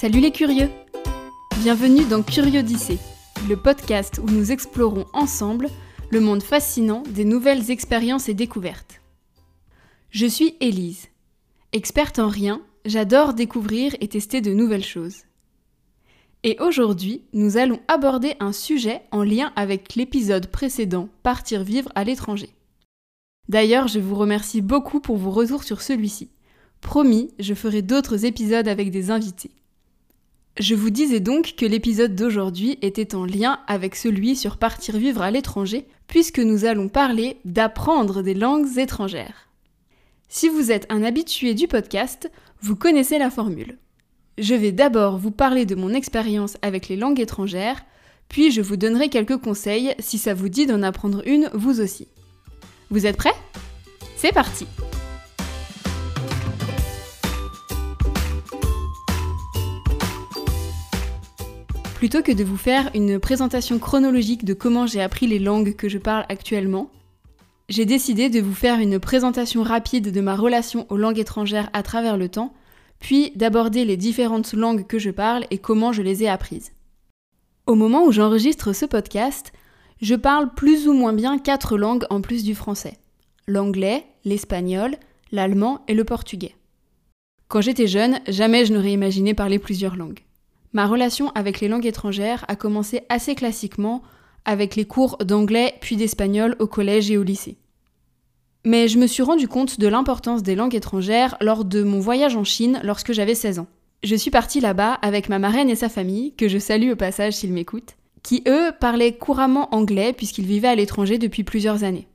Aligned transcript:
Salut 0.00 0.20
les 0.20 0.30
curieux 0.30 0.70
Bienvenue 1.58 2.06
dans 2.06 2.22
Curiodyssée, 2.22 2.98
le 3.50 3.54
podcast 3.54 4.18
où 4.22 4.30
nous 4.30 4.50
explorons 4.50 5.04
ensemble 5.12 5.68
le 6.10 6.20
monde 6.20 6.42
fascinant 6.42 7.02
des 7.10 7.26
nouvelles 7.26 7.70
expériences 7.70 8.30
et 8.30 8.32
découvertes. 8.32 9.02
Je 10.08 10.24
suis 10.24 10.56
Élise. 10.60 11.08
Experte 11.74 12.18
en 12.18 12.28
rien, 12.28 12.62
j'adore 12.86 13.34
découvrir 13.34 13.94
et 14.00 14.08
tester 14.08 14.40
de 14.40 14.54
nouvelles 14.54 14.86
choses. 14.86 15.24
Et 16.44 16.56
aujourd'hui, 16.60 17.20
nous 17.34 17.58
allons 17.58 17.80
aborder 17.86 18.36
un 18.40 18.54
sujet 18.54 19.02
en 19.10 19.22
lien 19.22 19.52
avec 19.54 19.96
l'épisode 19.96 20.46
précédent, 20.46 21.10
Partir 21.22 21.62
vivre 21.62 21.92
à 21.94 22.04
l'étranger. 22.04 22.48
D'ailleurs, 23.50 23.86
je 23.86 24.00
vous 24.00 24.14
remercie 24.14 24.62
beaucoup 24.62 25.00
pour 25.00 25.18
vos 25.18 25.30
retours 25.30 25.62
sur 25.62 25.82
celui-ci. 25.82 26.30
Promis, 26.80 27.34
je 27.38 27.52
ferai 27.52 27.82
d'autres 27.82 28.24
épisodes 28.24 28.66
avec 28.66 28.90
des 28.90 29.10
invités. 29.10 29.50
Je 30.60 30.74
vous 30.74 30.90
disais 30.90 31.20
donc 31.20 31.54
que 31.56 31.64
l'épisode 31.64 32.14
d'aujourd'hui 32.14 32.78
était 32.82 33.14
en 33.14 33.24
lien 33.24 33.60
avec 33.66 33.96
celui 33.96 34.36
sur 34.36 34.58
partir 34.58 34.98
vivre 34.98 35.22
à 35.22 35.30
l'étranger, 35.30 35.86
puisque 36.06 36.38
nous 36.38 36.66
allons 36.66 36.90
parler 36.90 37.38
d'apprendre 37.46 38.20
des 38.20 38.34
langues 38.34 38.76
étrangères. 38.76 39.48
Si 40.28 40.50
vous 40.50 40.70
êtes 40.70 40.86
un 40.90 41.02
habitué 41.02 41.54
du 41.54 41.66
podcast, 41.66 42.30
vous 42.60 42.76
connaissez 42.76 43.18
la 43.18 43.30
formule. 43.30 43.78
Je 44.36 44.54
vais 44.54 44.70
d'abord 44.70 45.16
vous 45.16 45.30
parler 45.30 45.64
de 45.64 45.74
mon 45.74 45.94
expérience 45.94 46.58
avec 46.60 46.88
les 46.88 46.96
langues 46.96 47.20
étrangères, 47.20 47.82
puis 48.28 48.50
je 48.50 48.60
vous 48.60 48.76
donnerai 48.76 49.08
quelques 49.08 49.38
conseils 49.38 49.94
si 49.98 50.18
ça 50.18 50.34
vous 50.34 50.50
dit 50.50 50.66
d'en 50.66 50.82
apprendre 50.82 51.22
une 51.24 51.48
vous 51.54 51.80
aussi. 51.80 52.06
Vous 52.90 53.06
êtes 53.06 53.16
prêts? 53.16 53.32
C'est 54.14 54.34
parti 54.34 54.66
Plutôt 62.00 62.22
que 62.22 62.32
de 62.32 62.44
vous 62.44 62.56
faire 62.56 62.88
une 62.94 63.20
présentation 63.20 63.78
chronologique 63.78 64.46
de 64.46 64.54
comment 64.54 64.86
j'ai 64.86 65.02
appris 65.02 65.26
les 65.26 65.38
langues 65.38 65.76
que 65.76 65.90
je 65.90 65.98
parle 65.98 66.24
actuellement, 66.30 66.88
j'ai 67.68 67.84
décidé 67.84 68.30
de 68.30 68.40
vous 68.40 68.54
faire 68.54 68.78
une 68.78 68.98
présentation 68.98 69.62
rapide 69.62 70.10
de 70.10 70.20
ma 70.22 70.34
relation 70.34 70.86
aux 70.88 70.96
langues 70.96 71.18
étrangères 71.18 71.68
à 71.74 71.82
travers 71.82 72.16
le 72.16 72.30
temps, 72.30 72.54
puis 73.00 73.32
d'aborder 73.36 73.84
les 73.84 73.98
différentes 73.98 74.54
langues 74.54 74.86
que 74.86 74.98
je 74.98 75.10
parle 75.10 75.44
et 75.50 75.58
comment 75.58 75.92
je 75.92 76.00
les 76.00 76.22
ai 76.22 76.28
apprises. 76.30 76.72
Au 77.66 77.74
moment 77.74 78.06
où 78.06 78.12
j'enregistre 78.12 78.72
ce 78.72 78.86
podcast, 78.86 79.52
je 80.00 80.14
parle 80.14 80.54
plus 80.54 80.88
ou 80.88 80.94
moins 80.94 81.12
bien 81.12 81.38
quatre 81.38 81.76
langues 81.76 82.06
en 82.08 82.22
plus 82.22 82.44
du 82.44 82.54
français. 82.54 82.96
L'anglais, 83.46 84.06
l'espagnol, 84.24 84.96
l'allemand 85.32 85.84
et 85.86 85.92
le 85.92 86.04
portugais. 86.04 86.56
Quand 87.48 87.60
j'étais 87.60 87.88
jeune, 87.88 88.20
jamais 88.26 88.64
je 88.64 88.72
n'aurais 88.72 88.92
imaginé 88.92 89.34
parler 89.34 89.58
plusieurs 89.58 89.96
langues. 89.96 90.20
Ma 90.72 90.86
relation 90.86 91.30
avec 91.34 91.60
les 91.60 91.68
langues 91.68 91.86
étrangères 91.86 92.44
a 92.48 92.56
commencé 92.56 93.02
assez 93.08 93.34
classiquement 93.34 94.02
avec 94.44 94.76
les 94.76 94.84
cours 94.84 95.18
d'anglais 95.18 95.74
puis 95.80 95.96
d'espagnol 95.96 96.56
au 96.60 96.66
collège 96.66 97.10
et 97.10 97.18
au 97.18 97.22
lycée. 97.22 97.58
Mais 98.64 98.88
je 98.88 98.98
me 98.98 99.06
suis 99.06 99.22
rendu 99.22 99.48
compte 99.48 99.80
de 99.80 99.88
l'importance 99.88 100.42
des 100.42 100.54
langues 100.54 100.74
étrangères 100.74 101.36
lors 101.40 101.64
de 101.64 101.82
mon 101.82 101.98
voyage 101.98 102.36
en 102.36 102.44
Chine 102.44 102.80
lorsque 102.84 103.12
j'avais 103.12 103.34
16 103.34 103.58
ans. 103.58 103.66
Je 104.02 104.14
suis 104.14 104.30
partie 104.30 104.60
là-bas 104.60 104.94
avec 105.02 105.28
ma 105.28 105.38
marraine 105.38 105.70
et 105.70 105.76
sa 105.76 105.88
famille, 105.88 106.34
que 106.34 106.48
je 106.48 106.58
salue 106.58 106.90
au 106.90 106.96
passage 106.96 107.34
s'ils 107.34 107.52
m'écoutent, 107.52 107.96
qui 108.22 108.42
eux 108.46 108.70
parlaient 108.78 109.16
couramment 109.16 109.74
anglais 109.74 110.12
puisqu'ils 110.12 110.46
vivaient 110.46 110.68
à 110.68 110.74
l'étranger 110.74 111.18
depuis 111.18 111.44
plusieurs 111.44 111.84
années. 111.84 112.06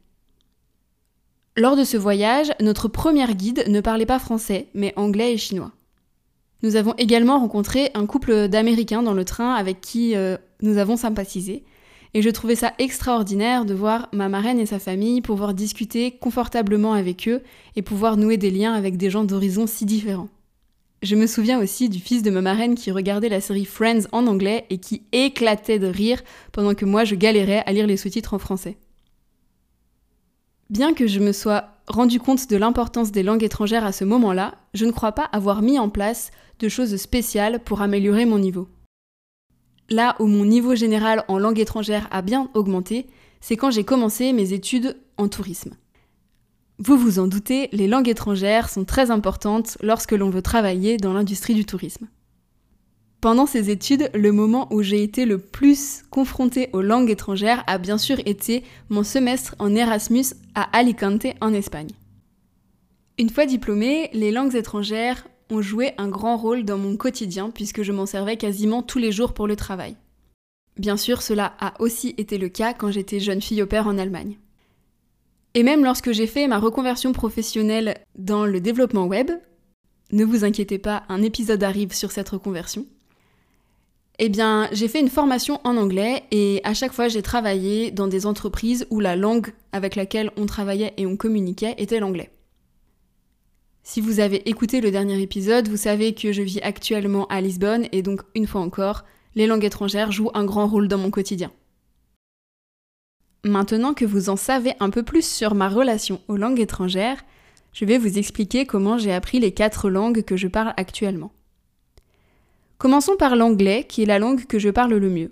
Lors 1.58 1.76
de 1.76 1.84
ce 1.84 1.98
voyage, 1.98 2.52
notre 2.60 2.88
première 2.88 3.34
guide 3.34 3.66
ne 3.68 3.82
parlait 3.82 4.06
pas 4.06 4.20
français, 4.20 4.68
mais 4.74 4.94
anglais 4.98 5.34
et 5.34 5.38
chinois. 5.38 5.72
Nous 6.66 6.78
avons 6.78 6.96
également 6.98 7.38
rencontré 7.38 7.92
un 7.94 8.08
couple 8.08 8.48
d'Américains 8.48 9.04
dans 9.04 9.14
le 9.14 9.24
train 9.24 9.54
avec 9.54 9.82
qui 9.82 10.16
euh, 10.16 10.36
nous 10.64 10.80
avons 10.80 10.98
sympathisé. 10.98 11.64
Et 12.16 12.24
je 12.24 12.30
trouvais 12.32 12.56
ça 12.56 12.74
extraordinaire 12.80 13.66
de 13.66 13.76
voir 13.76 14.10
ma 14.14 14.30
marraine 14.30 14.60
et 14.60 14.66
sa 14.66 14.80
famille 14.80 15.22
pouvoir 15.22 15.54
discuter 15.54 16.10
confortablement 16.10 16.94
avec 16.94 17.28
eux 17.28 17.44
et 17.76 17.84
pouvoir 17.84 18.18
nouer 18.18 18.38
des 18.38 18.50
liens 18.50 18.74
avec 18.74 18.98
des 18.98 19.12
gens 19.12 19.26
d'horizons 19.26 19.68
si 19.68 19.86
différents. 19.86 20.30
Je 21.04 21.16
me 21.16 21.28
souviens 21.28 21.60
aussi 21.62 21.88
du 21.88 22.00
fils 22.00 22.24
de 22.24 22.32
ma 22.32 22.42
marraine 22.42 22.74
qui 22.74 22.90
regardait 22.90 23.30
la 23.30 23.42
série 23.42 23.66
Friends 23.66 24.08
en 24.12 24.26
anglais 24.26 24.66
et 24.72 24.80
qui 24.80 25.04
éclatait 25.12 25.78
de 25.78 25.86
rire 25.86 26.24
pendant 26.52 26.74
que 26.74 26.86
moi 26.86 27.04
je 27.04 27.14
galérais 27.14 27.62
à 27.68 27.74
lire 27.74 27.86
les 27.86 27.96
sous-titres 27.96 28.34
en 28.34 28.40
français. 28.40 28.80
Bien 30.72 30.96
que 30.96 31.06
je 31.06 31.20
me 31.20 31.32
sois 31.32 31.75
rendu 31.88 32.20
compte 32.20 32.50
de 32.50 32.58
l'importance 32.58 33.12
des 33.12 33.24
langues 33.24 33.44
étrangères 33.44 33.86
à 33.86 33.92
ce 33.92 34.06
moment-là, 34.06 34.56
je 34.74 34.86
ne 34.86 34.92
crois 34.92 35.12
pas 35.12 35.24
avoir 35.24 35.62
mis 35.62 35.80
en 35.80 35.90
place 35.90 36.32
de 36.60 36.70
choses 36.70 36.96
spéciales 36.98 37.60
pour 37.64 37.82
améliorer 37.82 38.26
mon 38.26 38.40
niveau. 38.40 38.68
Là 39.90 40.16
où 40.20 40.26
mon 40.26 40.46
niveau 40.46 40.76
général 40.76 41.24
en 41.28 41.38
langue 41.38 41.60
étrangère 41.60 42.08
a 42.12 42.22
bien 42.22 42.50
augmenté, 42.54 43.08
c'est 43.40 43.56
quand 43.56 43.70
j'ai 43.70 43.84
commencé 43.84 44.34
mes 44.34 44.54
études 44.54 44.98
en 45.18 45.28
tourisme. 45.28 45.76
Vous 46.80 46.98
vous 46.98 47.20
en 47.20 47.28
doutez, 47.28 47.70
les 47.72 47.88
langues 47.88 48.10
étrangères 48.10 48.70
sont 48.70 48.84
très 48.84 49.12
importantes 49.12 49.78
lorsque 49.82 50.12
l'on 50.12 50.30
veut 50.30 50.42
travailler 50.42 50.98
dans 50.98 51.14
l'industrie 51.14 51.54
du 51.54 51.66
tourisme. 51.66 52.08
Pendant 53.22 53.46
ces 53.46 53.70
études, 53.70 54.10
le 54.14 54.32
moment 54.32 54.68
où 54.72 54.84
j'ai 54.84 55.02
été 55.02 55.26
le 55.26 55.40
plus 55.40 56.04
confrontée 56.12 56.70
aux 56.74 56.82
langues 56.82 57.10
étrangères 57.10 57.64
a 57.66 57.78
bien 57.78 57.98
sûr 57.98 58.20
été 58.26 58.64
mon 58.90 59.04
semestre 59.04 59.56
en 59.58 59.74
Erasmus 59.74 60.26
à 60.54 60.64
Alicante 60.78 61.26
en 61.42 61.54
Espagne. 61.54 61.92
Une 63.18 63.30
fois 63.30 63.46
diplômée, 63.46 64.10
les 64.14 64.32
langues 64.32 64.56
étrangères 64.56 65.28
ont 65.50 65.62
joué 65.62 65.94
un 65.98 66.10
grand 66.10 66.38
rôle 66.38 66.66
dans 66.66 66.78
mon 66.78 66.98
quotidien 66.98 67.50
puisque 67.50 67.82
je 67.82 67.92
m'en 67.92 68.06
servais 68.06 68.38
quasiment 68.38 68.84
tous 68.84 69.00
les 69.00 69.12
jours 69.12 69.34
pour 69.34 69.48
le 69.48 69.56
travail. 69.56 69.96
Bien 70.78 70.98
sûr, 70.98 71.22
cela 71.22 71.54
a 71.60 71.80
aussi 71.80 72.14
été 72.18 72.38
le 72.38 72.50
cas 72.50 72.74
quand 72.74 72.92
j'étais 72.92 73.20
jeune 73.20 73.42
fille 73.42 73.62
au 73.62 73.68
père 73.68 73.88
en 73.88 73.98
Allemagne. 73.98 74.38
Et 75.54 75.64
même 75.64 75.86
lorsque 75.86 76.12
j'ai 76.12 76.28
fait 76.28 76.48
ma 76.48 76.60
reconversion 76.60 77.14
professionnelle 77.14 77.96
dans 78.18 78.46
le 78.46 78.60
développement 78.60 79.06
web, 79.06 79.32
ne 80.12 80.26
vous 80.26 80.44
inquiétez 80.44 80.78
pas, 80.78 81.04
un 81.08 81.22
épisode 81.22 81.64
arrive 81.64 81.94
sur 81.94 82.12
cette 82.12 82.30
reconversion. 82.30 82.86
Eh 84.18 84.30
bien, 84.30 84.70
j'ai 84.72 84.88
fait 84.88 85.02
une 85.02 85.10
formation 85.10 85.60
en 85.66 85.76
anglais 85.76 86.24
et 86.32 86.62
à 86.64 86.74
chaque 86.74 86.94
fois 86.94 87.10
j'ai 87.10 87.22
travaillé 87.22 87.92
dans 87.92 88.08
des 88.08 88.26
entreprises 88.26 88.88
où 88.90 89.02
la 89.02 89.16
langue 89.18 89.54
avec 89.74 89.96
laquelle 89.96 90.32
on 90.38 90.46
travaillait 90.46 90.94
et 90.98 91.06
on 91.06 91.18
communiquait 91.18 91.76
était 91.78 92.00
l'anglais. 92.00 92.32
Si 93.84 94.00
vous 94.00 94.20
avez 94.20 94.50
écouté 94.50 94.80
le 94.80 94.90
dernier 94.90 95.22
épisode, 95.22 95.68
vous 95.68 95.78
savez 95.78 96.14
que 96.16 96.32
je 96.32 96.42
vis 96.42 96.62
actuellement 96.62 97.28
à 97.28 97.42
Lisbonne 97.42 97.88
et 97.92 98.02
donc 98.02 98.22
une 98.36 98.48
fois 98.48 98.62
encore, 98.62 99.04
les 99.36 99.48
langues 99.48 99.66
étrangères 99.66 100.12
jouent 100.12 100.32
un 100.34 100.46
grand 100.46 100.68
rôle 100.68 100.88
dans 100.88 100.98
mon 100.98 101.12
quotidien. 101.12 101.52
Maintenant 103.44 103.94
que 103.94 104.06
vous 104.06 104.30
en 104.30 104.38
savez 104.38 104.74
un 104.80 104.90
peu 104.90 105.04
plus 105.04 105.28
sur 105.28 105.54
ma 105.56 105.70
relation 105.70 106.22
aux 106.30 106.38
langues 106.38 106.62
étrangères, 106.62 107.24
je 107.74 107.84
vais 107.84 107.98
vous 107.98 108.18
expliquer 108.18 108.66
comment 108.66 108.98
j'ai 108.98 109.14
appris 109.14 109.40
les 109.40 109.52
quatre 109.52 109.90
langues 109.90 110.24
que 110.24 110.38
je 110.38 110.48
parle 110.48 110.74
actuellement. 110.78 111.32
Commençons 112.78 113.16
par 113.16 113.36
l'anglais, 113.36 113.86
qui 113.88 114.04
est 114.04 114.06
la 114.06 114.20
langue 114.20 114.46
que 114.46 114.60
je 114.60 114.70
parle 114.70 114.96
le 114.96 115.10
mieux. 115.10 115.32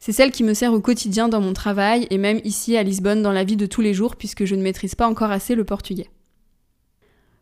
C'est 0.00 0.12
celle 0.12 0.30
qui 0.30 0.44
me 0.44 0.54
sert 0.54 0.72
au 0.72 0.80
quotidien 0.80 1.28
dans 1.28 1.40
mon 1.40 1.52
travail 1.52 2.06
et 2.10 2.18
même 2.18 2.40
ici 2.44 2.76
à 2.76 2.82
Lisbonne 2.82 3.22
dans 3.22 3.32
la 3.32 3.44
vie 3.44 3.56
de 3.56 3.66
tous 3.66 3.80
les 3.80 3.94
jours 3.94 4.16
puisque 4.16 4.44
je 4.44 4.54
ne 4.54 4.62
maîtrise 4.62 4.94
pas 4.94 5.08
encore 5.08 5.30
assez 5.30 5.54
le 5.54 5.64
portugais. 5.64 6.08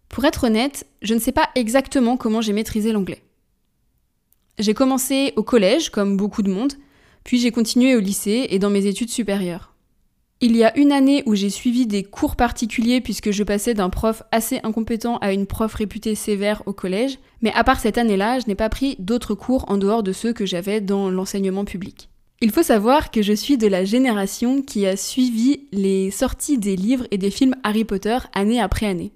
Pour 0.08 0.24
être 0.24 0.44
honnête, 0.44 0.86
je 1.02 1.14
ne 1.14 1.18
sais 1.18 1.32
pas 1.32 1.50
exactement 1.54 2.16
comment 2.16 2.40
j'ai 2.40 2.52
maîtrisé 2.52 2.92
l'anglais. 2.92 3.22
J'ai 4.58 4.72
commencé 4.72 5.34
au 5.36 5.42
collège, 5.42 5.90
comme 5.90 6.16
beaucoup 6.16 6.42
de 6.42 6.50
monde, 6.50 6.72
puis 7.24 7.38
j'ai 7.38 7.50
continué 7.50 7.94
au 7.94 8.00
lycée 8.00 8.46
et 8.50 8.58
dans 8.58 8.70
mes 8.70 8.86
études 8.86 9.10
supérieures. 9.10 9.75
Il 10.42 10.54
y 10.54 10.64
a 10.64 10.76
une 10.76 10.92
année 10.92 11.22
où 11.24 11.34
j'ai 11.34 11.48
suivi 11.48 11.86
des 11.86 12.02
cours 12.02 12.36
particuliers 12.36 13.00
puisque 13.00 13.30
je 13.30 13.42
passais 13.42 13.72
d'un 13.72 13.88
prof 13.88 14.22
assez 14.32 14.60
incompétent 14.64 15.16
à 15.18 15.32
une 15.32 15.46
prof 15.46 15.72
réputée 15.72 16.14
sévère 16.14 16.62
au 16.66 16.74
collège, 16.74 17.18
mais 17.40 17.52
à 17.54 17.64
part 17.64 17.80
cette 17.80 17.96
année-là, 17.96 18.40
je 18.40 18.46
n'ai 18.46 18.54
pas 18.54 18.68
pris 18.68 18.96
d'autres 18.98 19.34
cours 19.34 19.64
en 19.68 19.78
dehors 19.78 20.02
de 20.02 20.12
ceux 20.12 20.34
que 20.34 20.44
j'avais 20.44 20.82
dans 20.82 21.08
l'enseignement 21.08 21.64
public. 21.64 22.10
Il 22.42 22.50
faut 22.50 22.62
savoir 22.62 23.10
que 23.10 23.22
je 23.22 23.32
suis 23.32 23.56
de 23.56 23.66
la 23.66 23.86
génération 23.86 24.60
qui 24.60 24.84
a 24.84 24.98
suivi 24.98 25.68
les 25.72 26.10
sorties 26.10 26.58
des 26.58 26.76
livres 26.76 27.06
et 27.10 27.16
des 27.16 27.30
films 27.30 27.54
Harry 27.62 27.84
Potter 27.84 28.18
année 28.34 28.60
après 28.60 28.84
année. 28.84 29.12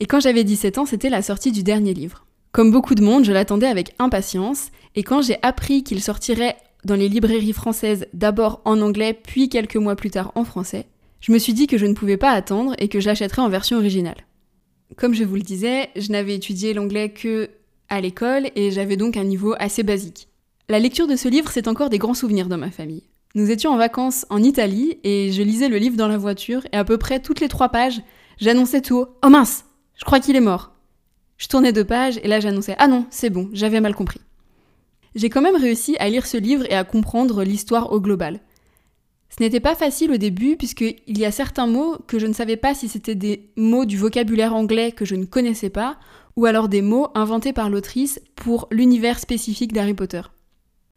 Et 0.00 0.06
quand 0.06 0.18
j'avais 0.18 0.42
17 0.42 0.78
ans, 0.78 0.86
c'était 0.86 1.10
la 1.10 1.22
sortie 1.22 1.52
du 1.52 1.62
dernier 1.62 1.94
livre. 1.94 2.26
Comme 2.50 2.72
beaucoup 2.72 2.96
de 2.96 3.04
monde, 3.04 3.24
je 3.24 3.32
l'attendais 3.32 3.68
avec 3.68 3.94
impatience, 4.00 4.70
et 4.96 5.04
quand 5.04 5.22
j'ai 5.22 5.38
appris 5.42 5.84
qu'il 5.84 6.02
sortirait 6.02 6.56
dans 6.86 6.94
les 6.94 7.08
librairies 7.08 7.52
françaises 7.52 8.06
d'abord 8.14 8.62
en 8.64 8.80
anglais, 8.80 9.12
puis 9.12 9.48
quelques 9.48 9.76
mois 9.76 9.96
plus 9.96 10.10
tard 10.10 10.32
en 10.36 10.44
français, 10.44 10.86
je 11.20 11.32
me 11.32 11.38
suis 11.38 11.52
dit 11.52 11.66
que 11.66 11.76
je 11.76 11.86
ne 11.86 11.94
pouvais 11.94 12.16
pas 12.16 12.30
attendre 12.30 12.74
et 12.78 12.88
que 12.88 13.00
je 13.00 13.06
l'achèterais 13.08 13.42
en 13.42 13.48
version 13.48 13.76
originale. 13.76 14.26
Comme 14.96 15.12
je 15.12 15.24
vous 15.24 15.34
le 15.34 15.42
disais, 15.42 15.90
je 15.96 16.12
n'avais 16.12 16.36
étudié 16.36 16.72
l'anglais 16.72 17.10
que 17.10 17.50
à 17.88 18.00
l'école 18.00 18.48
et 18.54 18.70
j'avais 18.70 18.96
donc 18.96 19.16
un 19.16 19.24
niveau 19.24 19.54
assez 19.58 19.82
basique. 19.82 20.28
La 20.68 20.78
lecture 20.78 21.06
de 21.06 21.16
ce 21.16 21.28
livre, 21.28 21.50
c'est 21.52 21.68
encore 21.68 21.90
des 21.90 21.98
grands 21.98 22.14
souvenirs 22.14 22.48
dans 22.48 22.58
ma 22.58 22.70
famille. 22.70 23.04
Nous 23.34 23.50
étions 23.50 23.72
en 23.72 23.76
vacances 23.76 24.24
en 24.30 24.42
Italie 24.42 24.98
et 25.04 25.30
je 25.32 25.42
lisais 25.42 25.68
le 25.68 25.76
livre 25.76 25.96
dans 25.96 26.08
la 26.08 26.16
voiture 26.16 26.66
et 26.72 26.76
à 26.76 26.84
peu 26.84 26.98
près 26.98 27.20
toutes 27.20 27.40
les 27.40 27.48
trois 27.48 27.68
pages, 27.68 28.00
j'annonçais 28.38 28.80
tout 28.80 28.96
haut 28.96 29.08
Oh 29.24 29.28
mince 29.28 29.64
je 29.96 30.04
crois 30.04 30.20
qu'il 30.20 30.36
est 30.36 30.40
mort. 30.40 30.72
Je 31.38 31.48
tournais 31.48 31.72
deux 31.72 31.84
pages 31.84 32.20
et 32.22 32.28
là 32.28 32.38
j'annonçais 32.38 32.76
Ah 32.78 32.86
non, 32.86 33.06
c'est 33.10 33.30
bon, 33.30 33.48
j'avais 33.52 33.80
mal 33.80 33.94
compris. 33.94 34.20
J'ai 35.16 35.30
quand 35.30 35.42
même 35.42 35.56
réussi 35.56 35.96
à 35.98 36.08
lire 36.08 36.26
ce 36.26 36.36
livre 36.36 36.64
et 36.70 36.74
à 36.74 36.84
comprendre 36.84 37.42
l'histoire 37.42 37.90
au 37.90 38.00
global. 38.00 38.38
Ce 39.30 39.42
n'était 39.42 39.60
pas 39.60 39.74
facile 39.74 40.12
au 40.12 40.16
début 40.18 40.56
puisqu'il 40.56 41.18
y 41.18 41.24
a 41.24 41.32
certains 41.32 41.66
mots 41.66 41.96
que 42.06 42.18
je 42.18 42.26
ne 42.26 42.32
savais 42.32 42.56
pas 42.56 42.74
si 42.74 42.88
c'était 42.88 43.14
des 43.16 43.50
mots 43.56 43.86
du 43.86 43.96
vocabulaire 43.96 44.54
anglais 44.54 44.92
que 44.92 45.04
je 45.04 45.16
ne 45.16 45.24
connaissais 45.24 45.70
pas 45.70 45.98
ou 46.36 46.44
alors 46.46 46.68
des 46.68 46.82
mots 46.82 47.08
inventés 47.14 47.52
par 47.52 47.70
l'autrice 47.70 48.20
pour 48.36 48.68
l'univers 48.70 49.18
spécifique 49.18 49.72
d'Harry 49.72 49.94
Potter. 49.94 50.22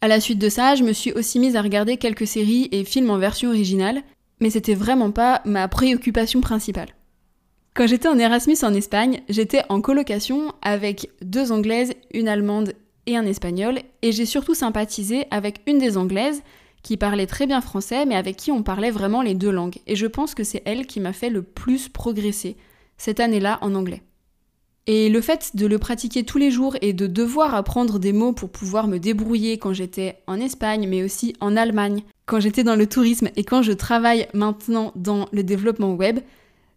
À 0.01 0.07
la 0.07 0.19
suite 0.19 0.39
de 0.39 0.49
ça, 0.49 0.75
je 0.75 0.83
me 0.83 0.93
suis 0.93 1.13
aussi 1.13 1.39
mise 1.39 1.55
à 1.55 1.61
regarder 1.61 1.97
quelques 1.97 2.27
séries 2.27 2.69
et 2.71 2.83
films 2.83 3.09
en 3.09 3.17
version 3.17 3.49
originale, 3.49 4.03
mais 4.39 4.49
c'était 4.49 4.75
vraiment 4.75 5.11
pas 5.11 5.41
ma 5.45 5.67
préoccupation 5.67 6.41
principale. 6.41 6.89
Quand 7.73 7.87
j'étais 7.87 8.07
en 8.07 8.19
Erasmus 8.19 8.57
en 8.63 8.73
Espagne, 8.73 9.21
j'étais 9.29 9.63
en 9.69 9.79
colocation 9.79 10.53
avec 10.61 11.09
deux 11.21 11.51
Anglaises, 11.51 11.93
une 12.13 12.27
Allemande 12.27 12.73
et 13.09 13.17
un 13.17 13.25
Espagnol, 13.25 13.79
et 14.03 14.11
j'ai 14.11 14.25
surtout 14.25 14.53
sympathisé 14.53 15.25
avec 15.31 15.61
une 15.65 15.79
des 15.79 15.97
Anglaises 15.97 16.43
qui 16.83 16.95
parlait 16.95 17.25
très 17.25 17.47
bien 17.47 17.59
français, 17.59 18.05
mais 18.05 18.15
avec 18.15 18.37
qui 18.37 18.51
on 18.51 18.61
parlait 18.61 18.91
vraiment 18.91 19.23
les 19.23 19.33
deux 19.33 19.49
langues. 19.49 19.79
Et 19.87 19.95
je 19.95 20.05
pense 20.05 20.35
que 20.35 20.43
c'est 20.43 20.61
elle 20.65 20.85
qui 20.85 20.99
m'a 20.99 21.11
fait 21.11 21.31
le 21.31 21.41
plus 21.41 21.89
progresser 21.89 22.55
cette 22.97 23.19
année-là 23.19 23.57
en 23.61 23.73
anglais. 23.73 24.03
Et 24.85 25.09
le 25.09 25.21
fait 25.21 25.55
de 25.55 25.65
le 25.65 25.79
pratiquer 25.79 26.23
tous 26.23 26.37
les 26.37 26.51
jours 26.51 26.75
et 26.81 26.93
de 26.93 27.07
devoir 27.07 27.55
apprendre 27.55 27.97
des 27.97 28.13
mots 28.13 28.33
pour 28.33 28.49
pouvoir 28.49 28.87
me 28.87 28.99
débrouiller 28.99 29.57
quand 29.57 29.73
j'étais 29.73 30.19
en 30.27 30.39
Espagne, 30.39 30.87
mais 30.87 31.03
aussi 31.03 31.35
en 31.41 31.57
Allemagne, 31.57 32.03
quand 32.27 32.39
j'étais 32.39 32.63
dans 32.63 32.75
le 32.75 32.87
tourisme 32.87 33.29
et 33.35 33.43
quand 33.43 33.63
je 33.63 33.71
travaille 33.71 34.27
maintenant 34.33 34.91
dans 34.95 35.27
le 35.31 35.43
développement 35.43 35.93
web, 35.93 36.19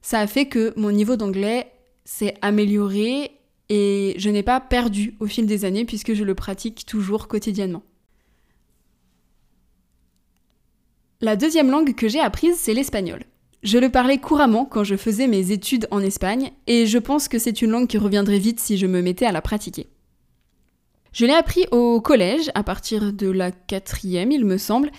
ça 0.00 0.18
a 0.18 0.26
fait 0.26 0.46
que 0.46 0.72
mon 0.76 0.92
niveau 0.92 1.16
d'anglais 1.16 1.70
s'est 2.04 2.34
amélioré 2.40 3.32
et 3.74 4.14
je 4.18 4.28
n'ai 4.28 4.42
pas 4.42 4.60
perdu 4.60 5.14
au 5.18 5.26
fil 5.26 5.46
des 5.46 5.64
années 5.64 5.86
puisque 5.86 6.12
je 6.12 6.24
le 6.24 6.34
pratique 6.34 6.84
toujours 6.84 7.26
quotidiennement. 7.26 7.82
La 11.22 11.36
deuxième 11.36 11.70
langue 11.70 11.94
que 11.94 12.06
j'ai 12.06 12.20
apprise, 12.20 12.58
c'est 12.58 12.74
l'espagnol. 12.74 13.24
Je 13.62 13.78
le 13.78 13.88
parlais 13.88 14.18
couramment 14.18 14.66
quand 14.66 14.84
je 14.84 14.94
faisais 14.94 15.26
mes 15.26 15.52
études 15.52 15.88
en 15.90 16.00
Espagne, 16.00 16.50
et 16.66 16.84
je 16.84 16.98
pense 16.98 17.28
que 17.28 17.38
c'est 17.38 17.62
une 17.62 17.70
langue 17.70 17.86
qui 17.86 17.96
reviendrait 17.96 18.40
vite 18.40 18.60
si 18.60 18.76
je 18.76 18.86
me 18.86 19.00
mettais 19.00 19.24
à 19.24 19.32
la 19.32 19.40
pratiquer. 19.40 19.86
Je 21.14 21.24
l'ai 21.24 21.32
appris 21.32 21.64
au 21.70 22.02
collège, 22.02 22.50
à 22.54 22.62
partir 22.62 23.14
de 23.14 23.30
la 23.30 23.52
quatrième, 23.52 24.32
il 24.32 24.44
me 24.44 24.58
semble, 24.58 24.90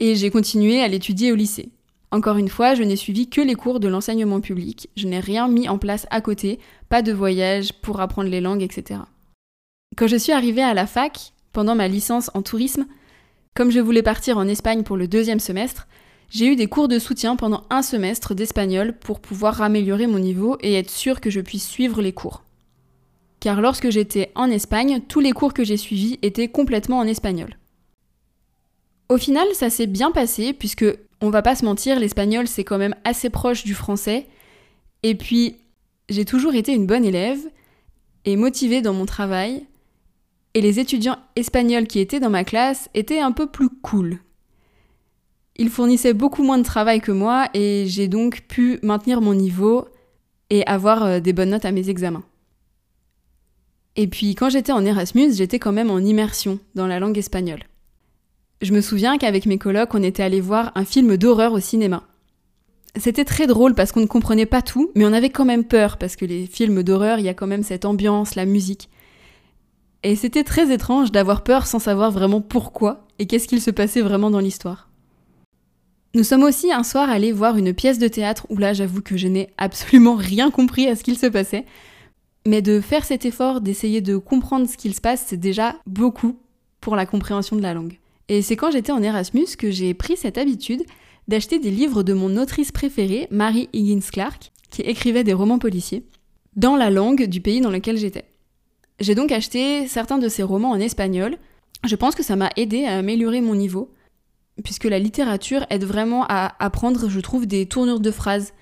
et 0.00 0.14
j'ai 0.14 0.30
continué 0.30 0.80
à 0.80 0.88
l'étudier 0.88 1.32
au 1.32 1.34
lycée. 1.34 1.68
Encore 2.12 2.36
une 2.36 2.50
fois, 2.50 2.74
je 2.74 2.82
n'ai 2.82 2.96
suivi 2.96 3.30
que 3.30 3.40
les 3.40 3.54
cours 3.54 3.80
de 3.80 3.88
l'enseignement 3.88 4.42
public, 4.42 4.90
je 4.96 5.08
n'ai 5.08 5.18
rien 5.18 5.48
mis 5.48 5.66
en 5.70 5.78
place 5.78 6.06
à 6.10 6.20
côté, 6.20 6.60
pas 6.90 7.00
de 7.00 7.10
voyage 7.10 7.72
pour 7.72 8.02
apprendre 8.02 8.28
les 8.28 8.42
langues, 8.42 8.62
etc. 8.62 9.00
Quand 9.96 10.06
je 10.06 10.16
suis 10.16 10.32
arrivée 10.32 10.62
à 10.62 10.74
la 10.74 10.86
fac, 10.86 11.32
pendant 11.54 11.74
ma 11.74 11.88
licence 11.88 12.30
en 12.34 12.42
tourisme, 12.42 12.86
comme 13.54 13.70
je 13.70 13.80
voulais 13.80 14.02
partir 14.02 14.36
en 14.36 14.46
Espagne 14.46 14.82
pour 14.82 14.98
le 14.98 15.08
deuxième 15.08 15.40
semestre, 15.40 15.88
j'ai 16.28 16.46
eu 16.46 16.56
des 16.56 16.66
cours 16.66 16.88
de 16.88 16.98
soutien 16.98 17.34
pendant 17.34 17.64
un 17.70 17.80
semestre 17.80 18.34
d'espagnol 18.34 18.94
pour 18.98 19.20
pouvoir 19.20 19.62
améliorer 19.62 20.06
mon 20.06 20.18
niveau 20.18 20.58
et 20.60 20.74
être 20.74 20.90
sûr 20.90 21.18
que 21.18 21.30
je 21.30 21.40
puisse 21.40 21.66
suivre 21.66 22.02
les 22.02 22.12
cours. 22.12 22.42
Car 23.40 23.62
lorsque 23.62 23.88
j'étais 23.88 24.32
en 24.34 24.50
Espagne, 24.50 25.00
tous 25.08 25.20
les 25.20 25.32
cours 25.32 25.54
que 25.54 25.64
j'ai 25.64 25.78
suivis 25.78 26.18
étaient 26.20 26.48
complètement 26.48 26.98
en 26.98 27.06
espagnol. 27.06 27.56
Au 29.08 29.16
final, 29.18 29.46
ça 29.54 29.68
s'est 29.68 29.86
bien 29.86 30.10
passé 30.10 30.52
puisque, 30.52 30.86
on 31.22 31.30
va 31.30 31.40
pas 31.40 31.54
se 31.54 31.64
mentir, 31.64 31.98
l'espagnol 31.98 32.46
c'est 32.46 32.64
quand 32.64 32.78
même 32.78 32.96
assez 33.04 33.30
proche 33.30 33.64
du 33.64 33.74
français. 33.74 34.26
Et 35.02 35.14
puis, 35.14 35.56
j'ai 36.08 36.24
toujours 36.24 36.54
été 36.54 36.74
une 36.74 36.86
bonne 36.86 37.04
élève 37.04 37.40
et 38.24 38.36
motivée 38.36 38.82
dans 38.82 38.92
mon 38.92 39.06
travail, 39.06 39.66
et 40.54 40.60
les 40.60 40.78
étudiants 40.78 41.16
espagnols 41.34 41.86
qui 41.86 41.98
étaient 41.98 42.20
dans 42.20 42.30
ma 42.30 42.44
classe 42.44 42.90
étaient 42.92 43.20
un 43.20 43.32
peu 43.32 43.46
plus 43.46 43.70
cool. 43.70 44.18
Ils 45.56 45.70
fournissaient 45.70 46.12
beaucoup 46.12 46.42
moins 46.42 46.58
de 46.58 46.64
travail 46.64 47.00
que 47.00 47.12
moi 47.12 47.48
et 47.54 47.84
j'ai 47.86 48.08
donc 48.08 48.42
pu 48.48 48.78
maintenir 48.82 49.20
mon 49.20 49.34
niveau 49.34 49.86
et 50.50 50.66
avoir 50.66 51.04
euh, 51.04 51.20
des 51.20 51.32
bonnes 51.32 51.50
notes 51.50 51.64
à 51.64 51.72
mes 51.72 51.88
examens. 51.88 52.24
Et 53.96 54.06
puis 54.06 54.34
quand 54.34 54.48
j'étais 54.48 54.72
en 54.72 54.84
Erasmus, 54.84 55.34
j'étais 55.34 55.58
quand 55.58 55.72
même 55.72 55.90
en 55.90 55.98
immersion 55.98 56.58
dans 56.74 56.86
la 56.86 57.00
langue 57.00 57.18
espagnole. 57.18 57.64
Je 58.62 58.72
me 58.72 58.80
souviens 58.80 59.18
qu'avec 59.18 59.46
mes 59.46 59.58
colocs, 59.58 59.92
on 59.92 60.02
était 60.04 60.22
allé 60.22 60.40
voir 60.40 60.70
un 60.76 60.84
film 60.84 61.16
d'horreur 61.16 61.52
au 61.52 61.58
cinéma. 61.58 62.04
C'était 62.96 63.24
très 63.24 63.48
drôle 63.48 63.74
parce 63.74 63.90
qu'on 63.90 64.00
ne 64.00 64.06
comprenait 64.06 64.46
pas 64.46 64.62
tout, 64.62 64.92
mais 64.94 65.04
on 65.04 65.12
avait 65.12 65.30
quand 65.30 65.44
même 65.44 65.64
peur 65.64 65.96
parce 65.96 66.14
que 66.14 66.24
les 66.24 66.46
films 66.46 66.84
d'horreur, 66.84 67.18
il 67.18 67.24
y 67.24 67.28
a 67.28 67.34
quand 67.34 67.48
même 67.48 67.64
cette 67.64 67.84
ambiance, 67.84 68.36
la 68.36 68.46
musique. 68.46 68.88
Et 70.04 70.14
c'était 70.14 70.44
très 70.44 70.72
étrange 70.72 71.10
d'avoir 71.10 71.42
peur 71.42 71.66
sans 71.66 71.80
savoir 71.80 72.12
vraiment 72.12 72.40
pourquoi 72.40 73.08
et 73.18 73.26
qu'est-ce 73.26 73.48
qu'il 73.48 73.60
se 73.60 73.72
passait 73.72 74.00
vraiment 74.00 74.30
dans 74.30 74.38
l'histoire. 74.38 74.88
Nous 76.14 76.22
sommes 76.22 76.44
aussi 76.44 76.70
un 76.70 76.84
soir 76.84 77.10
allés 77.10 77.32
voir 77.32 77.56
une 77.56 77.74
pièce 77.74 77.98
de 77.98 78.08
théâtre 78.08 78.46
où 78.48 78.58
là 78.58 78.74
j'avoue 78.74 79.02
que 79.02 79.16
je 79.16 79.26
n'ai 79.26 79.48
absolument 79.58 80.14
rien 80.14 80.52
compris 80.52 80.86
à 80.86 80.94
ce 80.94 81.02
qu'il 81.02 81.18
se 81.18 81.26
passait. 81.26 81.64
Mais 82.46 82.62
de 82.62 82.80
faire 82.80 83.04
cet 83.04 83.24
effort 83.24 83.60
d'essayer 83.60 84.00
de 84.00 84.16
comprendre 84.18 84.68
ce 84.68 84.76
qu'il 84.76 84.94
se 84.94 85.00
passe, 85.00 85.24
c'est 85.26 85.36
déjà 85.36 85.74
beaucoup 85.86 86.38
pour 86.80 86.94
la 86.94 87.06
compréhension 87.06 87.56
de 87.56 87.62
la 87.62 87.74
langue. 87.74 87.98
Et 88.32 88.40
c'est 88.40 88.56
quand 88.56 88.70
j'étais 88.70 88.92
en 88.92 89.02
Erasmus 89.02 89.44
que 89.58 89.70
j'ai 89.70 89.92
pris 89.92 90.16
cette 90.16 90.38
habitude 90.38 90.84
d'acheter 91.28 91.58
des 91.58 91.70
livres 91.70 92.02
de 92.02 92.14
mon 92.14 92.38
autrice 92.38 92.72
préférée, 92.72 93.28
Mary 93.30 93.68
Higgins 93.74 94.08
Clark, 94.10 94.52
qui 94.70 94.80
écrivait 94.80 95.22
des 95.22 95.34
romans 95.34 95.58
policiers, 95.58 96.06
dans 96.56 96.74
la 96.74 96.88
langue 96.88 97.24
du 97.24 97.42
pays 97.42 97.60
dans 97.60 97.70
lequel 97.70 97.98
j'étais. 97.98 98.24
J'ai 99.00 99.14
donc 99.14 99.32
acheté 99.32 99.86
certains 99.86 100.16
de 100.16 100.30
ces 100.30 100.42
romans 100.42 100.70
en 100.70 100.80
espagnol. 100.80 101.36
Je 101.84 101.94
pense 101.94 102.14
que 102.14 102.22
ça 102.22 102.34
m'a 102.34 102.48
aidé 102.56 102.86
à 102.86 102.96
améliorer 102.96 103.42
mon 103.42 103.54
niveau, 103.54 103.92
puisque 104.64 104.84
la 104.84 104.98
littérature 104.98 105.66
aide 105.68 105.84
vraiment 105.84 106.24
à 106.26 106.54
apprendre, 106.58 107.10
je 107.10 107.20
trouve, 107.20 107.44
des 107.44 107.66
tournures 107.66 108.00
de 108.00 108.10
phrases, 108.10 108.54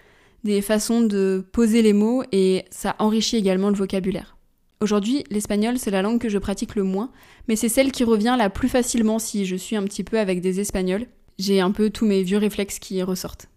des 0.43 0.63
façons 0.63 1.01
de 1.01 1.47
poser 1.53 1.83
les 1.83 1.93
mots, 1.93 2.25
et 2.33 2.65
ça 2.73 2.97
enrichit 2.99 3.37
également 3.37 3.69
le 3.69 3.77
vocabulaire. 3.77 4.37
Aujourd'hui, 4.83 5.25
l'espagnol, 5.29 5.79
c'est 5.79 5.91
la 5.91 6.01
langue 6.01 6.19
que 6.19 6.31
je 6.31 6.39
pratique 6.39 6.75
le 6.75 6.85
moins, 6.85 7.11
mais 7.49 7.57
c'est 7.57 7.69
celle 7.69 7.93
qui 7.93 8.03
revient 8.03 8.35
la 8.39 8.49
plus 8.49 8.71
facilement 8.71 9.19
si 9.19 9.45
je 9.45 9.55
suis 9.55 9.77
un 9.77 9.85
petit 9.85 10.05
peu 10.05 10.19
avec 10.19 10.41
des 10.41 10.59
espagnols. 10.59 11.05
J'ai 11.39 11.61
un 11.61 11.71
peu 11.71 11.91
tous 11.91 12.07
mes 12.07 12.23
vieux 12.23 12.39
réflexes 12.39 12.79
qui 12.79 13.03
ressortent. 13.03 13.51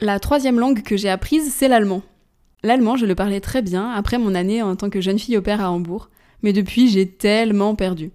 La 0.00 0.18
troisième 0.18 0.58
langue 0.58 0.82
que 0.82 0.96
j'ai 0.96 1.08
apprise, 1.08 1.54
c'est 1.54 1.68
l'allemand. 1.68 2.02
L'allemand, 2.64 2.96
je 2.96 3.06
le 3.06 3.14
parlais 3.14 3.40
très 3.40 3.62
bien 3.62 3.92
après 3.92 4.18
mon 4.18 4.34
année 4.34 4.60
en 4.60 4.74
tant 4.74 4.90
que 4.90 5.00
jeune 5.00 5.20
fille 5.20 5.36
au 5.38 5.42
père 5.42 5.60
à 5.60 5.70
Hambourg, 5.70 6.10
mais 6.42 6.52
depuis 6.52 6.88
j'ai 6.88 7.08
tellement 7.08 7.76
perdu. 7.76 8.10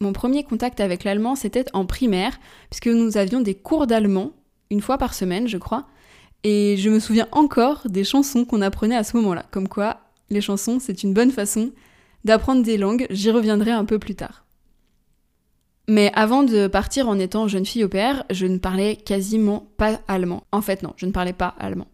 Mon 0.00 0.12
premier 0.12 0.42
contact 0.42 0.80
avec 0.80 1.04
l'allemand, 1.04 1.36
c'était 1.36 1.66
en 1.74 1.86
primaire, 1.86 2.40
puisque 2.70 2.88
nous 2.88 3.16
avions 3.16 3.40
des 3.40 3.54
cours 3.54 3.86
d'allemand, 3.86 4.32
une 4.72 4.80
fois 4.80 4.98
par 4.98 5.14
semaine, 5.14 5.46
je 5.46 5.58
crois, 5.58 5.86
et 6.42 6.76
je 6.76 6.90
me 6.90 6.98
souviens 6.98 7.28
encore 7.30 7.82
des 7.88 8.02
chansons 8.02 8.44
qu'on 8.44 8.62
apprenait 8.62 8.96
à 8.96 9.04
ce 9.04 9.16
moment-là, 9.16 9.46
comme 9.52 9.68
quoi 9.68 10.00
les 10.30 10.40
chansons, 10.40 10.78
c'est 10.80 11.02
une 11.02 11.14
bonne 11.14 11.30
façon 11.30 11.72
d'apprendre 12.24 12.62
des 12.62 12.76
langues, 12.76 13.06
j'y 13.10 13.30
reviendrai 13.30 13.70
un 13.70 13.84
peu 13.84 13.98
plus 13.98 14.14
tard. 14.14 14.44
Mais 15.88 16.10
avant 16.14 16.42
de 16.42 16.66
partir 16.66 17.08
en 17.08 17.18
étant 17.18 17.46
jeune 17.46 17.64
fille 17.64 17.84
au 17.84 17.88
père, 17.88 18.24
je 18.30 18.46
ne 18.46 18.58
parlais 18.58 18.96
quasiment 18.96 19.68
pas 19.76 20.00
allemand. 20.08 20.42
En 20.50 20.60
fait, 20.60 20.82
non, 20.82 20.92
je 20.96 21.06
ne 21.06 21.12
parlais 21.12 21.32
pas 21.32 21.54
allemand. 21.60 21.86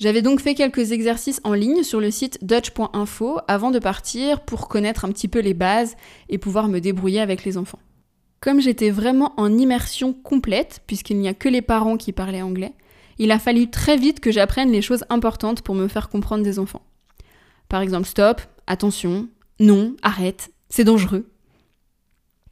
J'avais 0.00 0.22
donc 0.22 0.40
fait 0.40 0.54
quelques 0.54 0.92
exercices 0.92 1.40
en 1.44 1.54
ligne 1.54 1.82
sur 1.82 2.00
le 2.00 2.10
site 2.10 2.38
dutch.info 2.44 3.38
avant 3.48 3.70
de 3.70 3.78
partir 3.78 4.40
pour 4.40 4.68
connaître 4.68 5.04
un 5.04 5.12
petit 5.12 5.28
peu 5.28 5.40
les 5.40 5.54
bases 5.54 5.96
et 6.28 6.38
pouvoir 6.38 6.68
me 6.68 6.80
débrouiller 6.80 7.20
avec 7.20 7.44
les 7.44 7.56
enfants. 7.58 7.80
Comme 8.40 8.60
j'étais 8.60 8.90
vraiment 8.90 9.34
en 9.36 9.56
immersion 9.56 10.12
complète, 10.12 10.82
puisqu'il 10.86 11.18
n'y 11.18 11.28
a 11.28 11.34
que 11.34 11.48
les 11.48 11.62
parents 11.62 11.96
qui 11.96 12.12
parlaient 12.12 12.42
anglais, 12.42 12.74
il 13.18 13.32
a 13.32 13.40
fallu 13.40 13.70
très 13.70 13.96
vite 13.96 14.20
que 14.20 14.30
j'apprenne 14.30 14.70
les 14.70 14.82
choses 14.82 15.04
importantes 15.10 15.62
pour 15.62 15.74
me 15.74 15.88
faire 15.88 16.08
comprendre 16.08 16.44
des 16.44 16.60
enfants. 16.60 16.82
Par 17.68 17.82
exemple, 17.82 18.06
stop, 18.06 18.40
attention, 18.66 19.28
non, 19.60 19.94
arrête, 20.02 20.50
c'est 20.68 20.84
dangereux. 20.84 21.26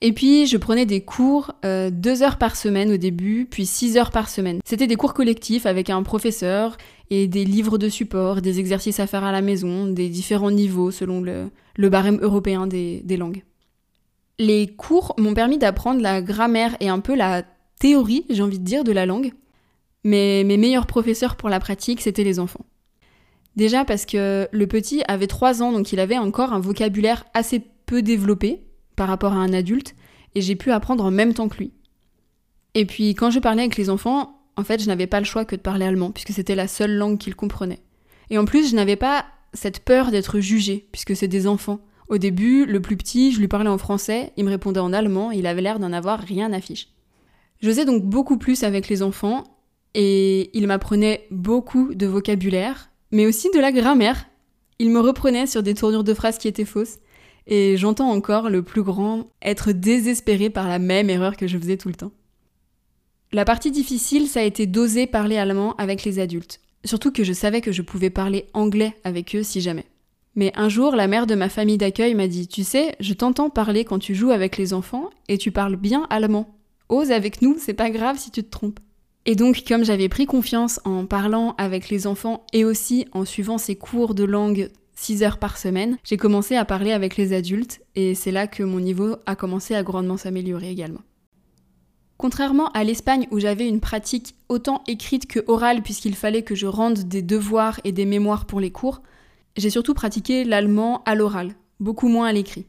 Et 0.03 0.13
puis, 0.13 0.47
je 0.47 0.59
prenais 0.59 0.85
des 0.85 1.01
cours 1.01 1.53
euh, 1.65 1.91
deux 1.91 2.23
heures 2.23 2.37
par 2.37 2.55
semaine 2.55 2.93
au 2.93 2.97
début, 2.99 3.47
puis 3.51 3.65
six 3.65 3.97
heures 3.97 4.11
par 4.11 4.29
semaine. 4.29 4.61
C'était 4.65 4.87
des 4.87 4.97
cours 4.97 5.15
collectifs 5.15 5.65
avec 5.65 5.89
un 5.89 6.03
professeur 6.03 6.77
et 7.09 7.27
des 7.29 7.45
livres 7.47 7.79
de 7.79 7.89
support, 7.89 8.43
des 8.43 8.61
exercices 8.61 9.01
à 9.01 9.07
faire 9.07 9.25
à 9.25 9.33
la 9.33 9.41
maison, 9.41 9.87
des 9.87 10.11
différents 10.11 10.51
niveaux 10.51 10.91
selon 10.91 11.23
le, 11.23 11.51
barème 11.89 12.19
européen 12.21 12.67
des, 12.67 13.01
des 13.05 13.17
langues. 13.17 13.43
Les 14.39 14.67
cours 14.67 15.15
m'ont 15.17 15.33
permis 15.33 15.57
d'apprendre 15.57 16.03
la 16.03 16.21
grammaire 16.21 16.77
et 16.81 16.91
un 16.91 17.01
peu 17.01 17.15
la 17.15 17.43
théorie, 17.79 18.27
j'ai 18.29 18.43
envie 18.43 18.59
de 18.59 18.65
dire, 18.65 18.85
de 18.85 18.93
la 18.93 19.07
langue. 19.07 19.33
Mais 20.05 20.45
mes 20.45 20.59
meilleurs 20.59 20.87
professeurs 20.87 21.37
pour 21.37 21.49
la 21.49 21.59
pratique, 21.59 22.03
c'était 22.03 22.23
les 22.23 22.39
enfants. 22.39 22.67
Déjà 23.57 23.85
parce 23.85 24.05
que 24.05 24.49
le 24.53 24.67
petit 24.67 25.03
avait 25.09 25.27
trois 25.27 25.63
ans, 25.63 25.73
donc 25.73 25.93
il 25.93 26.01
avait 26.01 26.19
encore 26.19 26.53
un 26.53 26.61
vocabulaire 26.61 27.25
assez 27.35 27.61
peu 27.87 28.03
développé, 28.03 28.67
par 28.97 29.09
rapport 29.09 29.35
à 29.35 29.37
un 29.37 29.53
adulte 29.53 29.95
et 30.35 30.41
j'ai 30.41 30.57
pu 30.57 30.73
apprendre 30.73 31.05
en 31.05 31.11
même 31.11 31.35
temps 31.35 31.49
que 31.49 31.59
lui. 31.59 31.73
Et 32.75 32.87
puis 32.87 33.15
quand 33.15 33.31
je 33.31 33.39
parlais 33.39 33.63
avec 33.63 33.77
les 33.77 33.91
enfants, 33.91 34.41
en 34.57 34.65
fait, 34.65 34.83
je 34.83 34.87
n'avais 34.87 35.07
pas 35.07 35.21
le 35.21 35.27
choix 35.27 35.45
que 35.45 35.55
de 35.55 35.61
parler 35.61 35.85
allemand 35.85 36.11
puisque 36.11 36.33
c'était 36.33 36.55
la 36.55 36.67
seule 36.67 36.95
langue 36.97 37.19
qu'ils 37.19 37.37
comprenaient. 37.37 37.83
Et 38.31 38.39
en 38.39 38.45
plus, 38.45 38.71
je 38.71 38.75
n'avais 38.75 38.97
pas 38.97 39.27
cette 39.53 39.81
peur 39.81 40.11
d'être 40.11 40.41
jugée 40.41 40.89
puisque 40.91 41.15
c'est 41.15 41.29
des 41.29 41.47
enfants. 41.47 41.81
Au 42.09 42.19
début, 42.19 42.65
le 42.65 42.81
plus 42.81 42.97
petit, 42.97 43.33
je 43.33 43.41
lui 43.41 43.49
parlais 43.49 43.69
en 43.69 43.79
français, 43.79 44.33
il 44.37 44.45
me 44.45 44.51
répondait 44.51 44.81
en 44.81 44.93
allemand, 44.93 45.31
il 45.31 45.47
avait 45.47 45.61
l'air 45.61 45.79
d'en 45.79 45.93
avoir 45.93 46.21
rien 46.21 46.53
à 46.53 46.61
fiche. 46.61 46.89
J'osais 47.61 47.85
donc 47.85 48.05
beaucoup 48.05 48.39
plus 48.39 48.65
avec 48.65 48.89
les 48.89 49.03
enfants 49.03 49.45
et 49.95 50.57
il 50.57 50.67
m'apprenait 50.67 51.27
beaucoup 51.31 51.95
de 51.95 52.07
vocabulaire, 52.07 52.91
mais 53.11 53.27
aussi 53.27 53.51
de 53.51 53.59
la 53.59 53.73
grammaire. 53.73 54.27
Il 54.79 54.91
me 54.91 55.01
reprenait 55.01 55.47
sur 55.47 55.63
des 55.63 55.75
tournures 55.75 56.05
de 56.05 56.15
phrases 56.15 56.39
qui 56.39 56.49
étaient 56.49 56.65
fausses 56.65 56.99
et 57.47 57.77
j'entends 57.77 58.11
encore 58.11 58.51
le 58.51 58.63
plus 58.63 58.83
grand 58.83 59.31
être 59.43 59.73
désespéré 59.73 60.51
par 60.51 60.69
la 60.69 60.79
même 60.79 61.11
erreur 61.11 61.37
que 61.37 61.47
je 61.47 61.59
faisais 61.59 61.77
tout 61.77 61.89
le 61.89 61.95
temps. 61.95 62.13
La 63.33 63.45
partie 63.45 63.71
difficile, 63.71 64.29
ça 64.29 64.41
a 64.41 64.45
été 64.45 64.67
d'oser 64.67 65.07
parler 65.07 65.37
allemand 65.37 65.75
avec 65.77 66.05
les 66.05 66.19
adultes. 66.19 66.61
Surtout 66.85 67.11
que 67.11 67.25
je 67.25 67.33
savais 67.33 67.61
que 67.61 67.73
je 67.73 67.83
pouvais 67.83 68.11
parler 68.11 68.47
anglais 68.55 68.95
avec 69.05 69.35
eux 69.35 69.43
si 69.43 69.61
jamais. 69.61 69.87
Mais 70.37 70.53
un 70.55 70.69
jour, 70.69 70.95
la 70.95 71.09
mère 71.09 71.27
de 71.27 71.35
ma 71.35 71.49
famille 71.49 71.79
d'accueil 71.79 72.15
m'a 72.15 72.29
dit 72.29 72.47
Tu 72.47 72.63
sais, 72.63 72.95
je 73.01 73.15
t'entends 73.15 73.51
parler 73.51 73.85
quand 73.85 73.99
tu 73.99 74.15
joues 74.15 74.31
avec 74.31 74.59
les 74.59 74.75
enfants 74.75 75.11
et 75.29 75.39
tu 75.39 75.51
parles 75.51 75.77
bien 75.77 76.07
allemand. 76.11 76.55
Ose 76.89 77.11
avec 77.11 77.43
nous, 77.43 77.57
c'est 77.59 77.75
pas 77.75 77.91
grave 77.91 78.19
si 78.19 78.31
tu 78.31 78.45
te 78.45 78.51
trompes. 78.51 78.79
Et 79.29 79.35
donc, 79.35 79.65
comme 79.67 79.85
j'avais 79.85 80.09
pris 80.09 80.25
confiance 80.25 80.79
en 80.85 81.05
parlant 81.05 81.57
avec 81.59 81.91
les 81.91 82.07
enfants 82.07 82.45
et 82.53 82.65
aussi 82.65 83.07
en 83.11 83.25
suivant 83.25 83.59
ces 83.59 83.75
cours 83.75 84.15
de 84.15 84.23
langue 84.23 84.71
6 84.95 85.25
heures 85.25 85.39
par 85.39 85.59
semaine, 85.59 85.99
j'ai 86.05 86.17
commencé 86.17 86.55
à 86.55 86.65
parler 86.65 86.93
avec 86.93 87.17
les 87.17 87.33
adultes 87.33 87.81
et 87.97 88.15
c'est 88.15 88.31
là 88.31 88.47
que 88.47 88.63
mon 88.63 88.79
niveau 88.79 89.17
a 89.27 89.35
commencé 89.35 89.75
à 89.75 89.83
grandement 89.83 90.17
s'améliorer 90.17 90.71
également. 90.71 91.03
Contrairement 92.19 92.71
à 92.71 92.85
l'Espagne 92.85 93.27
où 93.33 93.41
j'avais 93.41 93.69
une 93.69 93.81
pratique 93.81 94.37
autant 94.49 94.85
écrite 94.87 95.27
que 95.27 95.41
orale 95.49 95.83
puisqu'il 95.83 96.15
fallait 96.15 96.43
que 96.43 96.55
je 96.55 96.67
rende 96.67 97.01
des 97.01 97.21
devoirs 97.21 97.81
et 97.83 97.91
des 97.91 98.07
mémoires 98.07 98.47
pour 98.47 98.61
les 98.61 98.71
cours, 98.71 99.03
j'ai 99.57 99.71
surtout 99.71 99.93
pratiqué 99.93 100.45
l'allemand 100.45 101.03
à 101.05 101.17
l'oral, 101.17 101.53
beaucoup 101.81 102.09
moins 102.09 102.29
à 102.29 102.33
l'écrit. 102.33 102.67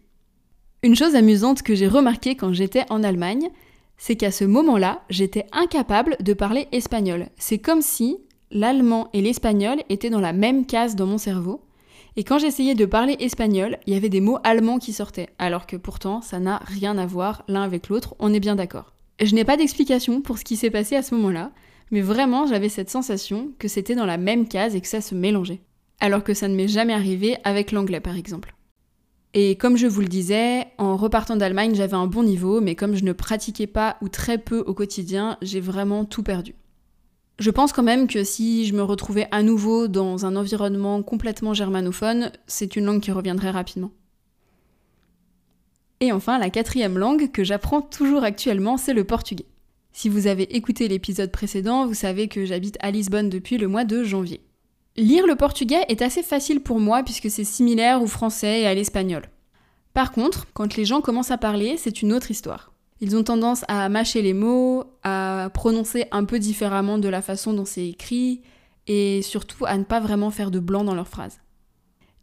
Une 0.81 0.95
chose 0.95 1.15
amusante 1.15 1.61
que 1.61 1.75
j'ai 1.75 1.87
remarquée 1.87 2.35
quand 2.35 2.51
j'étais 2.51 2.83
en 2.89 3.03
Allemagne, 3.03 3.49
c'est 3.97 4.15
qu'à 4.15 4.31
ce 4.31 4.45
moment-là, 4.45 5.01
j'étais 5.09 5.45
incapable 5.51 6.17
de 6.19 6.33
parler 6.33 6.67
espagnol. 6.71 7.27
C'est 7.37 7.57
comme 7.57 7.81
si 7.81 8.17
l'allemand 8.51 9.09
et 9.13 9.21
l'espagnol 9.21 9.77
étaient 9.89 10.09
dans 10.09 10.19
la 10.19 10.33
même 10.33 10.65
case 10.65 10.95
dans 10.95 11.07
mon 11.07 11.17
cerveau. 11.17 11.61
Et 12.15 12.23
quand 12.23 12.39
j'essayais 12.39 12.75
de 12.75 12.85
parler 12.85 13.15
espagnol, 13.19 13.77
il 13.85 13.93
y 13.93 13.97
avait 13.97 14.09
des 14.09 14.21
mots 14.21 14.39
allemands 14.43 14.79
qui 14.79 14.93
sortaient, 14.93 15.29
alors 15.37 15.67
que 15.67 15.75
pourtant 15.75 16.21
ça 16.21 16.39
n'a 16.39 16.61
rien 16.65 16.97
à 16.97 17.05
voir 17.05 17.43
l'un 17.47 17.61
avec 17.61 17.89
l'autre, 17.89 18.15
on 18.19 18.33
est 18.33 18.39
bien 18.39 18.55
d'accord. 18.55 18.93
Je 19.21 19.35
n'ai 19.35 19.45
pas 19.45 19.57
d'explication 19.57 20.21
pour 20.21 20.37
ce 20.37 20.43
qui 20.43 20.55
s'est 20.55 20.71
passé 20.71 20.95
à 20.95 21.03
ce 21.03 21.13
moment-là, 21.15 21.51
mais 21.91 22.01
vraiment 22.01 22.47
j'avais 22.47 22.69
cette 22.69 22.89
sensation 22.89 23.51
que 23.59 23.67
c'était 23.67 23.95
dans 23.95 24.05
la 24.05 24.17
même 24.17 24.47
case 24.47 24.75
et 24.75 24.81
que 24.81 24.87
ça 24.87 25.01
se 25.01 25.15
mélangeait. 25.15 25.61
Alors 25.99 26.23
que 26.23 26.33
ça 26.33 26.47
ne 26.47 26.55
m'est 26.55 26.67
jamais 26.67 26.93
arrivé 26.93 27.37
avec 27.43 27.71
l'anglais 27.71 27.99
par 27.99 28.15
exemple. 28.15 28.53
Et 29.39 29.55
comme 29.55 29.77
je 29.77 29.85
vous 29.85 30.01
le 30.01 30.07
disais, 30.07 30.65
en 30.79 30.97
repartant 30.97 31.35
d'Allemagne, 31.35 31.75
j'avais 31.75 31.93
un 31.93 32.07
bon 32.07 32.23
niveau, 32.23 32.59
mais 32.59 32.73
comme 32.73 32.95
je 32.95 33.03
ne 33.03 33.13
pratiquais 33.13 33.67
pas 33.67 33.97
ou 34.01 34.09
très 34.09 34.39
peu 34.39 34.61
au 34.61 34.73
quotidien, 34.73 35.37
j'ai 35.43 35.59
vraiment 35.59 36.05
tout 36.05 36.23
perdu. 36.23 36.55
Je 37.37 37.51
pense 37.51 37.71
quand 37.71 37.83
même 37.83 38.07
que 38.07 38.23
si 38.23 38.65
je 38.65 38.73
me 38.73 38.81
retrouvais 38.81 39.27
à 39.29 39.43
nouveau 39.43 39.87
dans 39.87 40.25
un 40.25 40.35
environnement 40.35 41.03
complètement 41.03 41.53
germanophone, 41.53 42.31
c'est 42.47 42.75
une 42.75 42.85
langue 42.85 42.99
qui 42.99 43.11
reviendrait 43.11 43.51
rapidement. 43.51 43.91
Et 45.99 46.11
enfin, 46.11 46.39
la 46.39 46.49
quatrième 46.49 46.97
langue 46.97 47.31
que 47.31 47.43
j'apprends 47.43 47.81
toujours 47.81 48.23
actuellement, 48.23 48.77
c'est 48.77 48.95
le 48.95 49.03
portugais. 49.03 49.45
Si 49.91 50.09
vous 50.09 50.25
avez 50.25 50.55
écouté 50.55 50.87
l'épisode 50.87 51.31
précédent, 51.31 51.85
vous 51.85 51.93
savez 51.93 52.27
que 52.27 52.43
j'habite 52.45 52.79
à 52.79 52.89
Lisbonne 52.89 53.29
depuis 53.29 53.59
le 53.59 53.67
mois 53.67 53.85
de 53.85 54.03
janvier. 54.03 54.41
Lire 54.97 55.27
le 55.27 55.35
portugais 55.35 55.85
est 55.89 56.01
assez 56.01 56.23
facile 56.23 56.59
pour 56.59 56.79
moi 56.79 57.03
puisque 57.03 57.29
c'est 57.29 57.43
similaire 57.43 58.01
au 58.01 58.07
français 58.07 58.61
et 58.61 58.67
à 58.67 58.73
l'espagnol. 58.73 59.29
Par 59.93 60.11
contre, 60.11 60.47
quand 60.53 60.75
les 60.75 60.85
gens 60.85 61.01
commencent 61.01 61.29
à 61.29 61.37
parler, 61.37 61.77
c'est 61.77 62.01
une 62.01 62.13
autre 62.13 62.31
histoire. 62.31 62.71
Ils 62.99 63.15
ont 63.15 63.23
tendance 63.23 63.63
à 63.67 63.89
mâcher 63.89 64.23
les 64.23 64.33
mots, 64.33 64.85
à 65.03 65.51
prononcer 65.53 66.05
un 66.11 66.25
peu 66.25 66.39
différemment 66.39 66.97
de 66.97 67.09
la 67.09 67.21
façon 67.21 67.53
dont 67.53 67.65
c'est 67.65 67.87
écrit, 67.87 68.41
et 68.87 69.21
surtout 69.21 69.65
à 69.67 69.77
ne 69.77 69.83
pas 69.83 69.99
vraiment 69.99 70.31
faire 70.31 70.49
de 70.49 70.59
blanc 70.59 70.83
dans 70.83 70.95
leurs 70.95 71.07
phrases. 71.07 71.39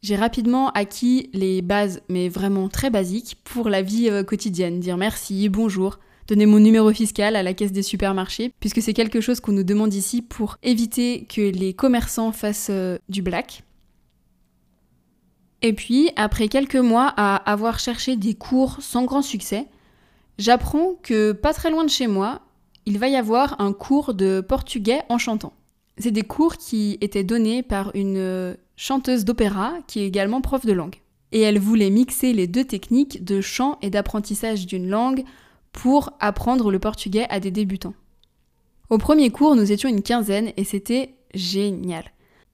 J'ai 0.02 0.16
rapidement 0.16 0.70
acquis 0.70 1.30
les 1.32 1.62
bases, 1.62 2.02
mais 2.08 2.28
vraiment 2.28 2.68
très 2.68 2.90
basiques, 2.90 3.36
pour 3.44 3.68
la 3.68 3.82
vie 3.82 4.10
euh, 4.10 4.24
quotidienne. 4.24 4.80
Dire 4.80 4.96
merci, 4.96 5.48
bonjour, 5.48 6.00
donner 6.26 6.46
mon 6.46 6.58
numéro 6.58 6.90
fiscal 6.92 7.36
à 7.36 7.42
la 7.42 7.54
caisse 7.54 7.72
des 7.72 7.82
supermarchés, 7.82 8.52
puisque 8.60 8.82
c'est 8.82 8.94
quelque 8.94 9.20
chose 9.20 9.40
qu'on 9.40 9.52
nous 9.52 9.64
demande 9.64 9.94
ici 9.94 10.22
pour 10.22 10.56
éviter 10.62 11.26
que 11.26 11.40
les 11.40 11.74
commerçants 11.74 12.32
fassent 12.32 12.68
euh, 12.70 12.98
du 13.08 13.22
black. 13.22 13.62
Et 15.62 15.72
puis, 15.72 16.10
après 16.16 16.48
quelques 16.48 16.76
mois 16.76 17.12
à 17.16 17.36
avoir 17.36 17.78
cherché 17.78 18.16
des 18.16 18.34
cours 18.34 18.76
sans 18.80 19.04
grand 19.04 19.22
succès, 19.22 19.66
j'apprends 20.38 20.94
que 21.02 21.32
pas 21.32 21.54
très 21.54 21.70
loin 21.70 21.84
de 21.84 21.90
chez 21.90 22.06
moi, 22.06 22.42
il 22.86 22.98
va 22.98 23.08
y 23.08 23.16
avoir 23.16 23.60
un 23.60 23.72
cours 23.72 24.12
de 24.12 24.42
portugais 24.46 25.00
en 25.08 25.18
chantant. 25.18 25.54
C'est 25.96 26.10
des 26.10 26.22
cours 26.22 26.56
qui 26.56 26.98
étaient 27.00 27.24
donnés 27.24 27.62
par 27.62 27.92
une 27.94 28.16
euh, 28.18 28.54
chanteuse 28.76 29.24
d'opéra 29.24 29.74
qui 29.86 30.00
est 30.00 30.06
également 30.06 30.40
prof 30.40 30.66
de 30.66 30.72
langue. 30.72 30.96
Et 31.32 31.40
elle 31.40 31.58
voulait 31.58 31.90
mixer 31.90 32.32
les 32.32 32.46
deux 32.46 32.64
techniques 32.64 33.24
de 33.24 33.40
chant 33.40 33.78
et 33.80 33.90
d'apprentissage 33.90 34.66
d'une 34.66 34.88
langue 34.88 35.24
pour 35.74 36.12
apprendre 36.20 36.70
le 36.70 36.78
portugais 36.78 37.26
à 37.28 37.40
des 37.40 37.50
débutants. 37.50 37.94
Au 38.88 38.96
premier 38.96 39.28
cours, 39.30 39.56
nous 39.56 39.72
étions 39.72 39.88
une 39.88 40.02
quinzaine 40.02 40.52
et 40.56 40.64
c'était 40.64 41.16
génial. 41.34 42.04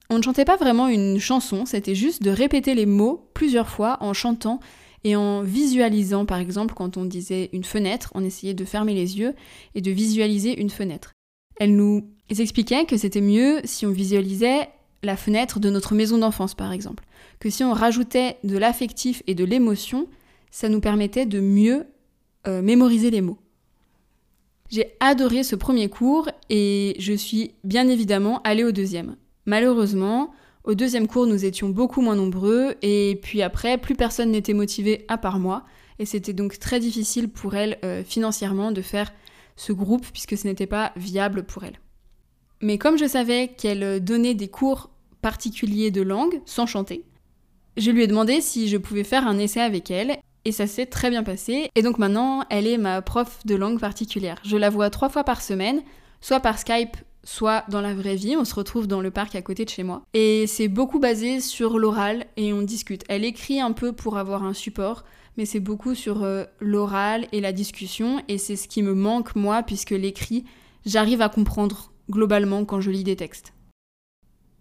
On 0.08 0.18
ne 0.18 0.22
chantait 0.22 0.44
pas 0.44 0.56
vraiment 0.56 0.88
une 0.88 1.20
chanson, 1.20 1.66
c'était 1.66 1.94
juste 1.94 2.22
de 2.22 2.30
répéter 2.30 2.74
les 2.74 2.86
mots 2.86 3.28
plusieurs 3.34 3.68
fois 3.68 3.98
en 4.00 4.12
chantant 4.14 4.58
et 5.04 5.14
en 5.14 5.42
visualisant, 5.42 6.26
par 6.26 6.38
exemple, 6.38 6.74
quand 6.74 6.96
on 6.96 7.04
disait 7.04 7.50
une 7.52 7.62
fenêtre, 7.62 8.10
on 8.14 8.24
essayait 8.24 8.54
de 8.54 8.64
fermer 8.64 8.94
les 8.94 9.18
yeux 9.18 9.34
et 9.74 9.80
de 9.80 9.90
visualiser 9.90 10.58
une 10.60 10.70
fenêtre. 10.70 11.12
Elle 11.60 11.76
nous 11.76 12.02
expliquait 12.30 12.86
que 12.86 12.96
c'était 12.96 13.20
mieux 13.20 13.60
si 13.64 13.86
on 13.86 13.92
visualisait 13.92 14.68
la 15.02 15.16
fenêtre 15.16 15.60
de 15.60 15.70
notre 15.70 15.94
maison 15.94 16.18
d'enfance, 16.18 16.54
par 16.54 16.72
exemple. 16.72 17.04
Que 17.38 17.50
si 17.50 17.64
on 17.64 17.72
rajoutait 17.72 18.38
de 18.44 18.58
l'affectif 18.58 19.22
et 19.26 19.34
de 19.34 19.44
l'émotion, 19.44 20.08
ça 20.50 20.68
nous 20.68 20.80
permettait 20.80 21.26
de 21.26 21.40
mieux 21.40 21.86
euh, 22.46 22.62
mémoriser 22.62 23.10
les 23.10 23.20
mots. 23.20 23.38
J'ai 24.70 24.96
adoré 25.00 25.42
ce 25.42 25.56
premier 25.56 25.88
cours 25.88 26.28
et 26.48 26.94
je 26.98 27.12
suis 27.12 27.54
bien 27.64 27.88
évidemment 27.88 28.40
allée 28.42 28.64
au 28.64 28.70
deuxième. 28.70 29.16
Malheureusement, 29.44 30.30
au 30.64 30.74
deuxième 30.74 31.08
cours, 31.08 31.26
nous 31.26 31.44
étions 31.44 31.68
beaucoup 31.68 32.00
moins 32.00 32.14
nombreux 32.14 32.76
et 32.82 33.18
puis 33.20 33.42
après, 33.42 33.78
plus 33.78 33.96
personne 33.96 34.30
n'était 34.30 34.54
motivé 34.54 35.04
à 35.08 35.18
part 35.18 35.38
moi 35.38 35.64
et 35.98 36.06
c'était 36.06 36.32
donc 36.32 36.58
très 36.58 36.78
difficile 36.78 37.28
pour 37.28 37.56
elle 37.56 37.78
euh, 37.84 38.04
financièrement 38.04 38.70
de 38.70 38.80
faire 38.80 39.12
ce 39.56 39.72
groupe 39.72 40.06
puisque 40.12 40.38
ce 40.38 40.46
n'était 40.46 40.66
pas 40.66 40.92
viable 40.96 41.42
pour 41.42 41.64
elle. 41.64 41.80
Mais 42.62 42.78
comme 42.78 42.96
je 42.96 43.08
savais 43.08 43.48
qu'elle 43.48 44.02
donnait 44.02 44.34
des 44.34 44.48
cours 44.48 44.90
particuliers 45.20 45.90
de 45.90 46.02
langue 46.02 46.40
sans 46.46 46.66
chanter, 46.66 47.04
je 47.76 47.90
lui 47.90 48.02
ai 48.02 48.06
demandé 48.06 48.40
si 48.40 48.68
je 48.68 48.76
pouvais 48.76 49.04
faire 49.04 49.26
un 49.26 49.38
essai 49.38 49.60
avec 49.60 49.90
elle 49.90 50.18
et 50.44 50.52
ça 50.52 50.66
s'est 50.66 50.86
très 50.86 51.10
bien 51.10 51.22
passé. 51.22 51.70
Et 51.74 51.82
donc 51.82 51.98
maintenant, 51.98 52.44
elle 52.50 52.66
est 52.66 52.78
ma 52.78 53.02
prof 53.02 53.40
de 53.44 53.54
langue 53.54 53.80
particulière. 53.80 54.38
Je 54.44 54.56
la 54.56 54.70
vois 54.70 54.90
trois 54.90 55.08
fois 55.08 55.24
par 55.24 55.42
semaine, 55.42 55.82
soit 56.20 56.40
par 56.40 56.58
Skype, 56.58 56.96
soit 57.24 57.64
dans 57.68 57.80
la 57.80 57.94
vraie 57.94 58.16
vie. 58.16 58.36
On 58.36 58.44
se 58.44 58.54
retrouve 58.54 58.86
dans 58.86 59.00
le 59.00 59.10
parc 59.10 59.34
à 59.34 59.42
côté 59.42 59.64
de 59.64 59.70
chez 59.70 59.82
moi. 59.82 60.02
Et 60.14 60.46
c'est 60.46 60.68
beaucoup 60.68 60.98
basé 60.98 61.40
sur 61.40 61.78
l'oral 61.78 62.26
et 62.36 62.52
on 62.52 62.62
discute. 62.62 63.04
Elle 63.08 63.24
écrit 63.24 63.60
un 63.60 63.72
peu 63.72 63.92
pour 63.92 64.16
avoir 64.16 64.44
un 64.44 64.54
support, 64.54 65.04
mais 65.36 65.44
c'est 65.44 65.60
beaucoup 65.60 65.94
sur 65.94 66.22
euh, 66.22 66.44
l'oral 66.60 67.26
et 67.32 67.40
la 67.40 67.52
discussion. 67.52 68.22
Et 68.28 68.38
c'est 68.38 68.56
ce 68.56 68.68
qui 68.68 68.82
me 68.82 68.94
manque 68.94 69.36
moi, 69.36 69.62
puisque 69.62 69.90
l'écrit, 69.90 70.44
j'arrive 70.86 71.22
à 71.22 71.28
comprendre 71.28 71.92
globalement 72.10 72.64
quand 72.64 72.80
je 72.80 72.90
lis 72.90 73.04
des 73.04 73.16
textes. 73.16 73.52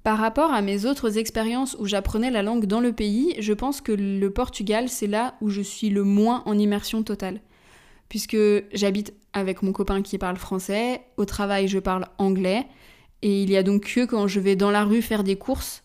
Par 0.10 0.18
rapport 0.18 0.52
à 0.52 0.64
mes 0.64 0.88
autres 0.88 1.20
expériences 1.20 1.78
où 1.78 1.86
j'apprenais 1.86 2.32
la 2.32 2.42
langue 2.42 2.66
dans 2.66 2.80
le 2.80 2.94
pays, 2.94 3.36
je 3.38 3.54
pense 3.54 3.80
que 3.80 3.92
le 3.92 4.32
Portugal, 4.32 4.90
c'est 4.90 5.06
là 5.06 5.36
où 5.40 5.52
je 5.52 5.62
suis 5.62 5.92
le 5.92 6.04
moins 6.04 6.42
en 6.48 6.58
immersion 6.58 7.04
totale. 7.04 7.42
Puisque 8.08 8.36
j'habite 8.74 9.14
avec 9.34 9.62
mon 9.62 9.72
copain 9.72 10.02
qui 10.02 10.18
parle 10.18 10.38
français, 10.38 11.02
au 11.18 11.26
travail 11.26 11.68
je 11.68 11.78
parle 11.78 12.08
anglais, 12.18 12.66
et 13.22 13.44
il 13.44 13.52
y 13.52 13.56
a 13.56 13.62
donc 13.62 13.84
que 13.84 14.06
quand 14.06 14.28
je 14.28 14.40
vais 14.40 14.56
dans 14.56 14.72
la 14.72 14.84
rue 14.84 15.04
faire 15.04 15.24
des 15.24 15.36
courses 15.36 15.84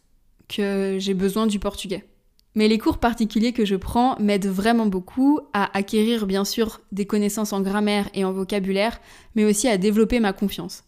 que 0.49 0.97
j'ai 0.99 1.13
besoin 1.13 1.47
du 1.47 1.59
portugais. 1.59 2.07
Mais 2.55 2.67
les 2.67 2.79
cours 2.79 2.97
particuliers 2.97 3.53
que 3.53 3.67
je 3.67 3.77
prends 3.77 4.17
m'aident 4.21 4.47
vraiment 4.47 4.87
beaucoup 4.87 5.41
à 5.53 5.77
acquérir 5.77 6.25
bien 6.27 6.47
sûr 6.47 6.81
des 6.93 7.05
connaissances 7.05 7.53
en 7.53 7.61
grammaire 7.61 8.09
et 8.15 8.25
en 8.25 8.33
vocabulaire, 8.33 9.03
mais 9.35 9.45
aussi 9.45 9.69
à 9.69 9.77
développer 9.77 10.19
ma 10.19 10.33
confiance. 10.33 10.83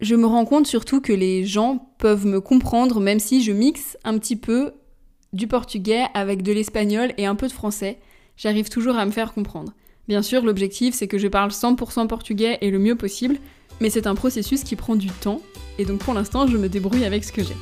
Je 0.00 0.14
me 0.14 0.26
rends 0.26 0.44
compte 0.44 0.66
surtout 0.66 1.00
que 1.00 1.12
les 1.12 1.46
gens 1.46 1.90
peuvent 1.98 2.26
me 2.26 2.40
comprendre 2.40 3.00
même 3.00 3.18
si 3.18 3.42
je 3.42 3.52
mixe 3.52 3.96
un 4.04 4.18
petit 4.18 4.36
peu 4.36 4.72
du 5.32 5.46
portugais 5.46 6.04
avec 6.12 6.42
de 6.42 6.52
l'espagnol 6.52 7.14
et 7.16 7.24
un 7.24 7.34
peu 7.34 7.48
de 7.48 7.52
français. 7.52 7.98
J'arrive 8.36 8.68
toujours 8.68 8.96
à 8.96 9.06
me 9.06 9.10
faire 9.10 9.32
comprendre. 9.32 9.72
Bien 10.06 10.20
sûr, 10.20 10.44
l'objectif 10.44 10.94
c'est 10.94 11.08
que 11.08 11.16
je 11.16 11.28
parle 11.28 11.50
100% 11.50 12.08
portugais 12.08 12.58
et 12.60 12.70
le 12.70 12.78
mieux 12.78 12.94
possible, 12.94 13.38
mais 13.80 13.88
c'est 13.88 14.06
un 14.06 14.14
processus 14.14 14.64
qui 14.64 14.76
prend 14.76 14.96
du 14.96 15.08
temps, 15.08 15.40
et 15.78 15.86
donc 15.86 16.00
pour 16.00 16.12
l'instant 16.12 16.46
je 16.46 16.58
me 16.58 16.68
débrouille 16.68 17.04
avec 17.06 17.24
ce 17.24 17.32
que 17.32 17.42
j'ai. 17.42 17.56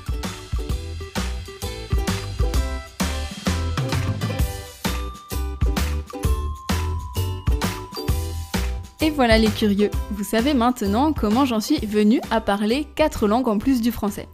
Et 9.01 9.11
voilà 9.11 9.39
les 9.39 9.51
curieux, 9.51 9.91
vous 10.11 10.25
savez 10.25 10.55
maintenant 10.55 11.13
comment 11.13 11.45
j'en 11.45 11.61
suis 11.61 11.85
venue 11.85 12.21
à 12.31 12.41
parler 12.41 12.87
quatre 12.95 13.27
langues 13.27 13.49
en 13.49 13.59
plus 13.59 13.81
du 13.81 13.91
français. 13.93 14.29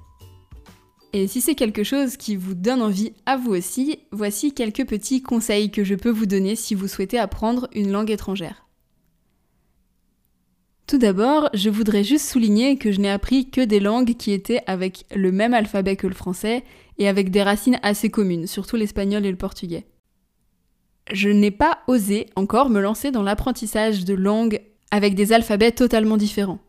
Et 1.12 1.26
si 1.26 1.40
c'est 1.40 1.56
quelque 1.56 1.82
chose 1.82 2.16
qui 2.16 2.36
vous 2.36 2.54
donne 2.54 2.82
envie 2.82 3.12
à 3.26 3.36
vous 3.36 3.50
aussi, 3.50 3.98
voici 4.12 4.54
quelques 4.54 4.86
petits 4.86 5.22
conseils 5.22 5.70
que 5.70 5.82
je 5.82 5.96
peux 5.96 6.10
vous 6.10 6.26
donner 6.26 6.54
si 6.54 6.74
vous 6.74 6.86
souhaitez 6.86 7.18
apprendre 7.18 7.68
une 7.74 7.90
langue 7.90 8.10
étrangère. 8.10 8.66
Tout 10.86 10.98
d'abord, 10.98 11.48
je 11.54 11.70
voudrais 11.70 12.04
juste 12.04 12.28
souligner 12.28 12.76
que 12.76 12.92
je 12.92 13.00
n'ai 13.00 13.10
appris 13.10 13.50
que 13.50 13.60
des 13.60 13.80
langues 13.80 14.16
qui 14.16 14.32
étaient 14.32 14.62
avec 14.66 15.04
le 15.14 15.32
même 15.32 15.54
alphabet 15.54 15.96
que 15.96 16.06
le 16.06 16.14
français 16.14 16.64
et 16.98 17.08
avec 17.08 17.30
des 17.30 17.42
racines 17.42 17.78
assez 17.82 18.10
communes, 18.10 18.46
surtout 18.46 18.76
l'espagnol 18.76 19.24
et 19.24 19.30
le 19.30 19.36
portugais. 19.36 19.86
Je 21.12 21.28
n'ai 21.28 21.50
pas 21.50 21.80
osé 21.86 22.26
encore 22.36 22.70
me 22.70 22.80
lancer 22.80 23.10
dans 23.10 23.22
l'apprentissage 23.22 24.04
de 24.04 24.14
langues 24.14 24.60
avec 24.90 25.14
des 25.14 25.32
alphabets 25.32 25.72
totalement 25.72 26.16
différents. 26.16 26.60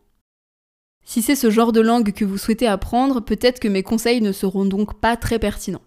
Si 1.04 1.22
c'est 1.22 1.36
ce 1.36 1.50
genre 1.50 1.72
de 1.72 1.80
langue 1.80 2.12
que 2.12 2.24
vous 2.24 2.38
souhaitez 2.38 2.66
apprendre, 2.66 3.20
peut-être 3.20 3.60
que 3.60 3.68
mes 3.68 3.82
conseils 3.82 4.20
ne 4.20 4.32
seront 4.32 4.64
donc 4.64 5.00
pas 5.00 5.16
très 5.16 5.38
pertinents. 5.38 5.82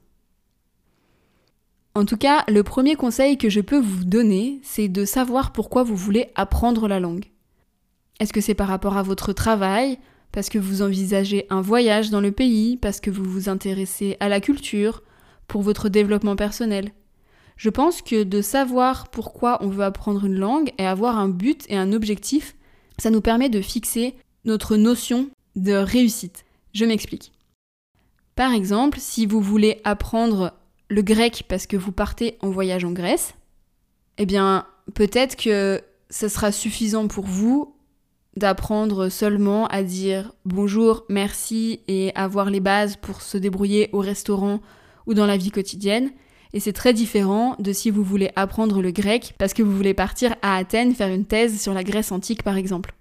En 1.96 2.04
tout 2.04 2.18
cas, 2.18 2.44
le 2.50 2.62
premier 2.64 2.96
conseil 2.96 3.38
que 3.38 3.50
je 3.50 3.62
peux 3.62 3.80
vous 3.80 4.04
donner, 4.04 4.60
c'est 4.64 4.90
de 4.90 5.06
savoir 5.06 5.54
pourquoi 5.54 5.84
vous 5.84 5.96
voulez 5.96 6.28
apprendre 6.36 6.90
la 6.90 7.00
langue. 7.00 7.32
Est-ce 8.20 8.34
que 8.34 8.42
c'est 8.42 8.54
par 8.54 8.68
rapport 8.68 8.98
à 8.98 9.04
votre 9.04 9.32
travail, 9.32 9.98
parce 10.34 10.50
que 10.50 10.60
vous 10.60 10.82
envisagez 10.82 11.48
un 11.50 11.62
voyage 11.62 12.10
dans 12.10 12.20
le 12.20 12.34
pays, 12.34 12.76
parce 12.76 13.00
que 13.00 13.10
vous 13.10 13.24
vous 13.24 13.48
intéressez 13.48 14.18
à 14.20 14.28
la 14.28 14.42
culture, 14.42 15.04
pour 15.48 15.62
votre 15.62 15.88
développement 15.88 16.36
personnel? 16.36 16.92
Je 17.56 17.70
pense 17.70 18.02
que 18.02 18.24
de 18.24 18.42
savoir 18.42 19.08
pourquoi 19.10 19.58
on 19.62 19.70
veut 19.70 19.84
apprendre 19.84 20.26
une 20.26 20.38
langue 20.38 20.72
et 20.78 20.86
avoir 20.86 21.18
un 21.18 21.30
but 21.30 21.66
et 21.70 21.78
un 21.78 21.94
objectif, 21.94 22.56
ça 22.98 23.10
nous 23.10 23.22
permet 23.22 23.50
de 23.50 23.62
fixer 23.62 24.16
notre 24.44 24.76
notion 24.76 25.30
de 25.56 25.74
réussite. 25.74 26.46
Je 26.74 26.86
m'explique. 26.86 27.32
Par 28.36 28.52
exemple, 28.52 29.00
si 29.00 29.26
vous 29.26 29.40
voulez 29.40 29.80
apprendre 29.86 30.54
le 30.90 31.02
grec 31.02 31.46
parce 31.48 31.68
que 31.68 31.78
vous 31.78 31.92
partez 31.92 32.38
en 32.42 32.50
voyage 32.50 32.84
en 32.84 32.92
Grèce, 32.92 33.34
eh 34.18 34.26
bien, 34.26 34.66
peut-être 34.94 35.38
que 35.38 35.82
ce 36.10 36.28
sera 36.28 36.52
suffisant 36.52 37.08
pour 37.08 37.26
vous 37.26 37.76
d'apprendre 38.36 39.08
seulement 39.08 39.68
à 39.68 39.82
dire 39.82 40.34
bonjour, 40.44 41.06
merci 41.08 41.80
et 41.88 42.14
avoir 42.16 42.50
les 42.50 42.60
bases 42.60 42.98
pour 42.98 43.22
se 43.22 43.38
débrouiller 43.38 43.90
au 43.94 44.00
restaurant 44.00 44.60
ou 45.08 45.14
dans 45.14 45.26
la 45.26 45.38
vie 45.38 45.52
quotidienne. 45.52 46.12
Et 46.56 46.62
c'est 46.62 46.72
très 46.72 46.94
différent 46.94 47.58
de 47.60 47.74
si 47.74 47.90
vous 47.90 48.02
voulez 48.02 48.32
apprendre 48.38 48.82
le 48.82 48.92
grec 48.92 49.36
parce 49.38 49.54
que 49.54 49.62
vous 49.62 49.76
voulez 49.76 49.94
partir 49.94 50.38
à 50.42 50.56
Athènes 50.56 50.96
faire 50.96 51.14
une 51.14 51.26
thèse 51.26 51.62
sur 51.62 51.74
la 51.74 51.84
Grèce 51.84 52.14
antique 52.14 52.44
par 52.44 52.56
exemple. 52.56 52.96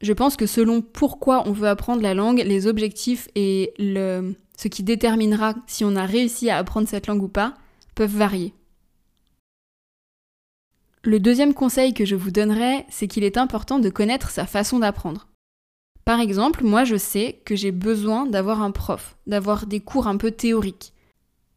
Je 0.00 0.14
pense 0.14 0.34
que 0.36 0.46
selon 0.46 0.80
pourquoi 0.80 1.46
on 1.46 1.52
veut 1.52 1.68
apprendre 1.68 2.00
la 2.00 2.14
langue, 2.14 2.42
les 2.42 2.66
objectifs 2.66 3.28
et 3.34 3.74
ce 3.78 4.68
qui 4.68 4.82
déterminera 4.82 5.54
si 5.66 5.84
on 5.84 5.94
a 5.94 6.06
réussi 6.06 6.48
à 6.48 6.56
apprendre 6.56 6.88
cette 6.88 7.06
langue 7.06 7.22
ou 7.22 7.28
pas 7.28 7.52
peuvent 7.94 8.16
varier. 8.16 8.54
Le 11.02 11.20
deuxième 11.20 11.52
conseil 11.52 11.92
que 11.92 12.06
je 12.06 12.16
vous 12.16 12.30
donnerai, 12.30 12.86
c'est 12.88 13.08
qu'il 13.08 13.24
est 13.24 13.36
important 13.36 13.78
de 13.78 13.90
connaître 13.90 14.30
sa 14.30 14.46
façon 14.46 14.78
d'apprendre. 14.78 15.28
Par 16.06 16.18
exemple, 16.18 16.64
moi 16.64 16.84
je 16.84 16.96
sais 16.96 17.42
que 17.44 17.56
j'ai 17.56 17.72
besoin 17.72 18.24
d'avoir 18.24 18.62
un 18.62 18.70
prof, 18.70 19.18
d'avoir 19.26 19.66
des 19.66 19.80
cours 19.80 20.06
un 20.06 20.16
peu 20.16 20.30
théoriques 20.30 20.93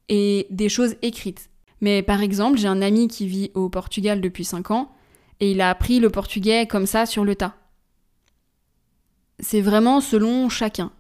et 0.09 0.47
des 0.49 0.69
choses 0.69 0.95
écrites. 1.01 1.49
Mais 1.81 2.01
par 2.01 2.21
exemple, 2.21 2.57
j'ai 2.57 2.67
un 2.67 2.81
ami 2.81 3.07
qui 3.07 3.27
vit 3.27 3.51
au 3.53 3.69
Portugal 3.69 4.21
depuis 4.21 4.45
5 4.45 4.71
ans 4.71 4.91
et 5.39 5.51
il 5.51 5.61
a 5.61 5.69
appris 5.69 5.99
le 5.99 6.09
portugais 6.09 6.65
comme 6.67 6.85
ça 6.85 7.05
sur 7.05 7.23
le 7.23 7.35
tas. 7.35 7.55
C'est 9.39 9.61
vraiment 9.61 10.01
selon 10.01 10.49
chacun. 10.49 10.91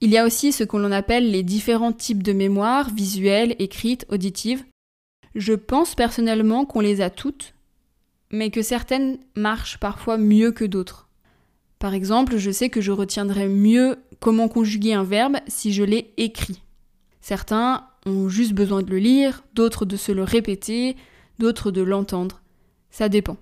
Il 0.00 0.10
y 0.10 0.18
a 0.18 0.24
aussi 0.24 0.52
ce 0.52 0.64
qu'on 0.64 0.90
appelle 0.90 1.30
les 1.30 1.42
différents 1.42 1.92
types 1.92 2.22
de 2.22 2.32
mémoire, 2.32 2.90
visuelle, 2.90 3.54
écrite, 3.58 4.06
auditive. 4.08 4.64
Je 5.34 5.52
pense 5.52 5.94
personnellement 5.94 6.64
qu'on 6.64 6.80
les 6.80 7.00
a 7.00 7.10
toutes, 7.10 7.54
mais 8.30 8.50
que 8.50 8.62
certaines 8.62 9.18
marchent 9.36 9.78
parfois 9.78 10.18
mieux 10.18 10.50
que 10.50 10.64
d'autres. 10.64 11.08
Par 11.78 11.94
exemple, 11.94 12.36
je 12.38 12.50
sais 12.50 12.70
que 12.70 12.80
je 12.80 12.90
retiendrai 12.90 13.48
mieux 13.48 13.98
comment 14.18 14.48
conjuguer 14.48 14.94
un 14.94 15.04
verbe 15.04 15.36
si 15.46 15.72
je 15.72 15.84
l'ai 15.84 16.12
écrit. 16.16 16.62
Certains 17.20 17.86
ont 18.06 18.28
juste 18.28 18.52
besoin 18.52 18.82
de 18.82 18.90
le 18.90 18.98
lire, 18.98 19.44
d'autres 19.54 19.84
de 19.84 19.96
se 19.96 20.12
le 20.12 20.24
répéter, 20.24 20.96
d'autres 21.38 21.70
de 21.70 21.82
l'entendre. 21.82 22.42
Ça 22.90 23.08
dépend. 23.08 23.36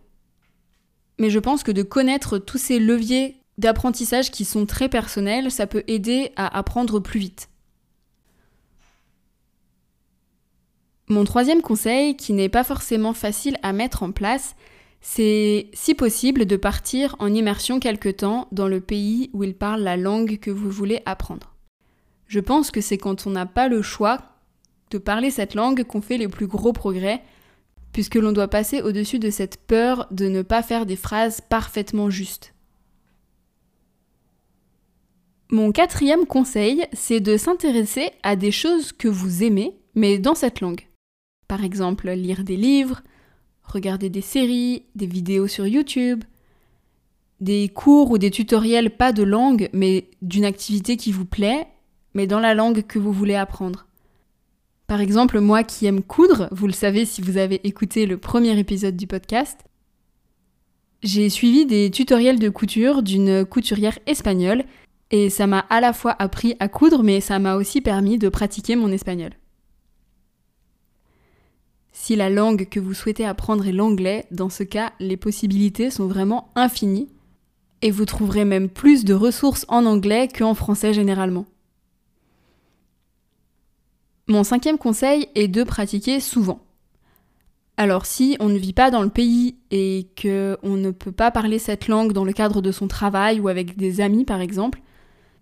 Mais 1.18 1.30
je 1.30 1.38
pense 1.38 1.62
que 1.62 1.72
de 1.72 1.82
connaître 1.82 2.38
tous 2.38 2.58
ces 2.58 2.78
leviers 2.78 3.36
d'apprentissage 3.58 4.30
qui 4.30 4.44
sont 4.44 4.66
très 4.66 4.88
personnels, 4.88 5.50
ça 5.50 5.66
peut 5.66 5.84
aider 5.86 6.32
à 6.36 6.56
apprendre 6.56 6.98
plus 6.98 7.20
vite. 7.20 7.48
Mon 11.08 11.24
troisième 11.24 11.60
conseil, 11.60 12.16
qui 12.16 12.32
n'est 12.32 12.48
pas 12.48 12.64
forcément 12.64 13.12
facile 13.12 13.58
à 13.62 13.72
mettre 13.72 14.02
en 14.02 14.12
place, 14.12 14.54
c'est 15.00 15.68
si 15.72 15.94
possible 15.94 16.46
de 16.46 16.56
partir 16.56 17.16
en 17.18 17.32
immersion 17.34 17.80
quelque 17.80 18.08
temps 18.08 18.48
dans 18.52 18.68
le 18.68 18.80
pays 18.80 19.30
où 19.32 19.42
il 19.42 19.54
parle 19.54 19.82
la 19.82 19.96
langue 19.96 20.38
que 20.38 20.50
vous 20.50 20.70
voulez 20.70 21.02
apprendre. 21.06 21.56
Je 22.28 22.38
pense 22.38 22.70
que 22.70 22.80
c'est 22.80 22.98
quand 22.98 23.26
on 23.26 23.30
n'a 23.30 23.46
pas 23.46 23.68
le 23.68 23.82
choix 23.82 24.29
de 24.90 24.98
parler 24.98 25.30
cette 25.30 25.54
langue 25.54 25.84
qu'on 25.84 26.00
fait 26.00 26.18
les 26.18 26.28
plus 26.28 26.46
gros 26.46 26.72
progrès, 26.72 27.22
puisque 27.92 28.16
l'on 28.16 28.32
doit 28.32 28.48
passer 28.48 28.82
au-dessus 28.82 29.18
de 29.18 29.30
cette 29.30 29.56
peur 29.66 30.06
de 30.10 30.28
ne 30.28 30.42
pas 30.42 30.62
faire 30.62 30.86
des 30.86 30.96
phrases 30.96 31.40
parfaitement 31.40 32.10
justes. 32.10 32.54
Mon 35.50 35.72
quatrième 35.72 36.26
conseil, 36.26 36.86
c'est 36.92 37.18
de 37.18 37.36
s'intéresser 37.36 38.10
à 38.22 38.36
des 38.36 38.52
choses 38.52 38.92
que 38.92 39.08
vous 39.08 39.42
aimez, 39.42 39.76
mais 39.96 40.18
dans 40.18 40.36
cette 40.36 40.60
langue. 40.60 40.86
Par 41.48 41.64
exemple, 41.64 42.08
lire 42.10 42.44
des 42.44 42.56
livres, 42.56 43.02
regarder 43.64 44.10
des 44.10 44.20
séries, 44.20 44.84
des 44.94 45.06
vidéos 45.06 45.48
sur 45.48 45.66
YouTube, 45.66 46.22
des 47.40 47.68
cours 47.68 48.12
ou 48.12 48.18
des 48.18 48.30
tutoriels 48.30 48.96
pas 48.96 49.12
de 49.12 49.24
langue, 49.24 49.68
mais 49.72 50.10
d'une 50.22 50.44
activité 50.44 50.96
qui 50.96 51.10
vous 51.10 51.24
plaît, 51.24 51.66
mais 52.14 52.28
dans 52.28 52.40
la 52.40 52.54
langue 52.54 52.82
que 52.86 53.00
vous 53.00 53.12
voulez 53.12 53.34
apprendre. 53.34 53.86
Par 54.90 55.00
exemple, 55.00 55.38
moi 55.38 55.62
qui 55.62 55.86
aime 55.86 56.02
coudre, 56.02 56.48
vous 56.50 56.66
le 56.66 56.72
savez 56.72 57.04
si 57.04 57.22
vous 57.22 57.36
avez 57.36 57.64
écouté 57.64 58.06
le 58.06 58.18
premier 58.18 58.58
épisode 58.58 58.96
du 58.96 59.06
podcast, 59.06 59.60
j'ai 61.04 61.28
suivi 61.28 61.64
des 61.64 61.92
tutoriels 61.92 62.40
de 62.40 62.48
couture 62.48 63.04
d'une 63.04 63.44
couturière 63.44 64.00
espagnole 64.06 64.64
et 65.12 65.30
ça 65.30 65.46
m'a 65.46 65.60
à 65.60 65.80
la 65.80 65.92
fois 65.92 66.16
appris 66.18 66.56
à 66.58 66.66
coudre 66.66 67.04
mais 67.04 67.20
ça 67.20 67.38
m'a 67.38 67.54
aussi 67.54 67.80
permis 67.80 68.18
de 68.18 68.28
pratiquer 68.28 68.74
mon 68.74 68.90
espagnol. 68.90 69.30
Si 71.92 72.16
la 72.16 72.28
langue 72.28 72.68
que 72.68 72.80
vous 72.80 72.92
souhaitez 72.92 73.24
apprendre 73.24 73.68
est 73.68 73.72
l'anglais, 73.72 74.26
dans 74.32 74.50
ce 74.50 74.64
cas, 74.64 74.92
les 74.98 75.16
possibilités 75.16 75.92
sont 75.92 76.08
vraiment 76.08 76.50
infinies 76.56 77.08
et 77.80 77.92
vous 77.92 78.06
trouverez 78.06 78.44
même 78.44 78.68
plus 78.68 79.04
de 79.04 79.14
ressources 79.14 79.66
en 79.68 79.86
anglais 79.86 80.26
qu'en 80.26 80.54
français 80.54 80.92
généralement. 80.92 81.46
Mon 84.30 84.44
cinquième 84.44 84.78
conseil 84.78 85.26
est 85.34 85.48
de 85.48 85.64
pratiquer 85.64 86.20
souvent. 86.20 86.60
Alors 87.76 88.06
si 88.06 88.36
on 88.38 88.48
ne 88.48 88.58
vit 88.58 88.72
pas 88.72 88.92
dans 88.92 89.02
le 89.02 89.08
pays 89.08 89.56
et 89.72 90.06
qu'on 90.16 90.76
ne 90.76 90.92
peut 90.92 91.10
pas 91.10 91.32
parler 91.32 91.58
cette 91.58 91.88
langue 91.88 92.12
dans 92.12 92.24
le 92.24 92.32
cadre 92.32 92.62
de 92.62 92.70
son 92.70 92.86
travail 92.86 93.40
ou 93.40 93.48
avec 93.48 93.76
des 93.76 94.00
amis 94.00 94.24
par 94.24 94.40
exemple, 94.40 94.82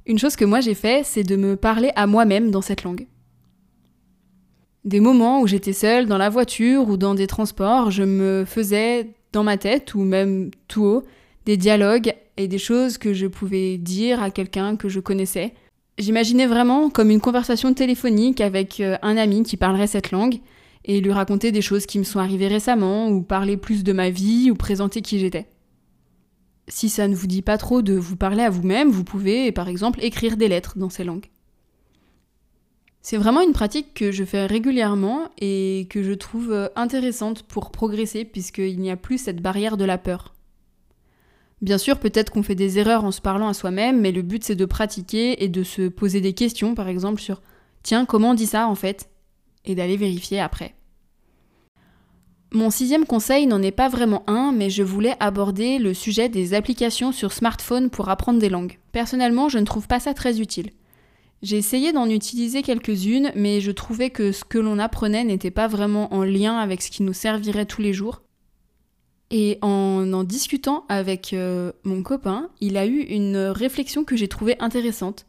une 0.06 0.18
chose 0.18 0.36
que 0.36 0.46
moi 0.46 0.60
j'ai 0.60 0.72
fait, 0.72 1.04
c'est 1.04 1.22
de 1.22 1.36
me 1.36 1.54
parler 1.54 1.90
à 1.96 2.06
moi-même 2.06 2.50
dans 2.50 2.62
cette 2.62 2.82
langue. 2.82 3.06
Des 4.86 5.00
moments 5.00 5.42
où 5.42 5.46
j'étais 5.46 5.74
seule 5.74 6.06
dans 6.06 6.16
la 6.16 6.30
voiture 6.30 6.88
ou 6.88 6.96
dans 6.96 7.14
des 7.14 7.26
transports, 7.26 7.90
je 7.90 8.04
me 8.04 8.46
faisais 8.46 9.10
dans 9.32 9.44
ma 9.44 9.58
tête 9.58 9.94
ou 9.94 10.00
même 10.00 10.50
tout 10.66 10.84
haut 10.84 11.02
des 11.44 11.58
dialogues 11.58 12.14
et 12.38 12.48
des 12.48 12.56
choses 12.56 12.96
que 12.96 13.12
je 13.12 13.26
pouvais 13.26 13.76
dire 13.76 14.22
à 14.22 14.30
quelqu'un 14.30 14.76
que 14.76 14.88
je 14.88 15.00
connaissais. 15.00 15.52
J'imaginais 15.98 16.46
vraiment 16.46 16.90
comme 16.90 17.10
une 17.10 17.20
conversation 17.20 17.74
téléphonique 17.74 18.40
avec 18.40 18.78
euh, 18.78 18.96
un 19.02 19.16
ami 19.16 19.42
qui 19.42 19.56
parlerait 19.56 19.88
cette 19.88 20.12
langue 20.12 20.38
et 20.84 21.00
lui 21.00 21.10
raconter 21.10 21.50
des 21.50 21.60
choses 21.60 21.86
qui 21.86 21.98
me 21.98 22.04
sont 22.04 22.20
arrivées 22.20 22.46
récemment 22.46 23.08
ou 23.08 23.22
parler 23.22 23.56
plus 23.56 23.82
de 23.82 23.92
ma 23.92 24.08
vie 24.08 24.50
ou 24.50 24.54
présenter 24.54 25.02
qui 25.02 25.18
j'étais. 25.18 25.48
Si 26.68 26.88
ça 26.88 27.08
ne 27.08 27.16
vous 27.16 27.26
dit 27.26 27.42
pas 27.42 27.58
trop 27.58 27.82
de 27.82 27.94
vous 27.94 28.14
parler 28.14 28.44
à 28.44 28.50
vous-même, 28.50 28.90
vous 28.90 29.02
pouvez 29.02 29.50
par 29.50 29.68
exemple 29.68 29.98
écrire 30.02 30.36
des 30.36 30.46
lettres 30.46 30.78
dans 30.78 30.90
ces 30.90 31.02
langues. 31.02 31.26
C'est 33.02 33.16
vraiment 33.16 33.40
une 33.40 33.52
pratique 33.52 33.92
que 33.94 34.12
je 34.12 34.22
fais 34.22 34.46
régulièrement 34.46 35.30
et 35.38 35.88
que 35.90 36.04
je 36.04 36.12
trouve 36.12 36.52
euh, 36.52 36.68
intéressante 36.76 37.42
pour 37.42 37.72
progresser 37.72 38.24
puisqu'il 38.24 38.78
n'y 38.78 38.90
a 38.92 38.96
plus 38.96 39.18
cette 39.18 39.42
barrière 39.42 39.76
de 39.76 39.84
la 39.84 39.98
peur. 39.98 40.34
Bien 41.60 41.78
sûr, 41.78 41.98
peut-être 41.98 42.30
qu'on 42.30 42.42
fait 42.42 42.54
des 42.54 42.78
erreurs 42.78 43.04
en 43.04 43.10
se 43.10 43.20
parlant 43.20 43.48
à 43.48 43.54
soi-même, 43.54 44.00
mais 44.00 44.12
le 44.12 44.22
but 44.22 44.44
c'est 44.44 44.54
de 44.54 44.64
pratiquer 44.64 45.42
et 45.42 45.48
de 45.48 45.62
se 45.62 45.88
poser 45.88 46.20
des 46.20 46.32
questions, 46.32 46.74
par 46.74 46.88
exemple 46.88 47.20
sur 47.20 47.42
Tiens, 47.82 48.04
comment 48.04 48.30
on 48.30 48.34
dit 48.34 48.46
ça 48.46 48.68
en 48.68 48.74
fait? 48.74 49.08
Et 49.64 49.74
d'aller 49.74 49.96
vérifier 49.96 50.40
après. 50.40 50.74
Mon 52.52 52.70
sixième 52.70 53.04
conseil 53.04 53.46
n'en 53.46 53.60
est 53.60 53.72
pas 53.72 53.90
vraiment 53.90 54.24
un, 54.26 54.52
mais 54.52 54.70
je 54.70 54.82
voulais 54.82 55.16
aborder 55.20 55.78
le 55.78 55.92
sujet 55.92 56.30
des 56.30 56.54
applications 56.54 57.12
sur 57.12 57.32
smartphone 57.32 57.90
pour 57.90 58.08
apprendre 58.08 58.38
des 58.38 58.48
langues. 58.48 58.78
Personnellement, 58.92 59.50
je 59.50 59.58
ne 59.58 59.66
trouve 59.66 59.86
pas 59.86 60.00
ça 60.00 60.14
très 60.14 60.40
utile. 60.40 60.70
J'ai 61.42 61.58
essayé 61.58 61.92
d'en 61.92 62.08
utiliser 62.08 62.62
quelques-unes, 62.62 63.32
mais 63.34 63.60
je 63.60 63.70
trouvais 63.70 64.08
que 64.08 64.32
ce 64.32 64.44
que 64.44 64.58
l'on 64.58 64.78
apprenait 64.78 65.24
n'était 65.24 65.50
pas 65.50 65.68
vraiment 65.68 66.12
en 66.14 66.24
lien 66.24 66.56
avec 66.56 66.80
ce 66.80 66.90
qui 66.90 67.02
nous 67.02 67.12
servirait 67.12 67.66
tous 67.66 67.82
les 67.82 67.92
jours. 67.92 68.22
Et 69.30 69.58
en 69.60 70.12
en 70.12 70.24
discutant 70.24 70.84
avec 70.88 71.32
euh, 71.32 71.72
mon 71.84 72.02
copain, 72.02 72.48
il 72.60 72.76
a 72.76 72.86
eu 72.86 73.00
une 73.00 73.36
réflexion 73.36 74.04
que 74.04 74.16
j'ai 74.16 74.28
trouvée 74.28 74.56
intéressante. 74.58 75.26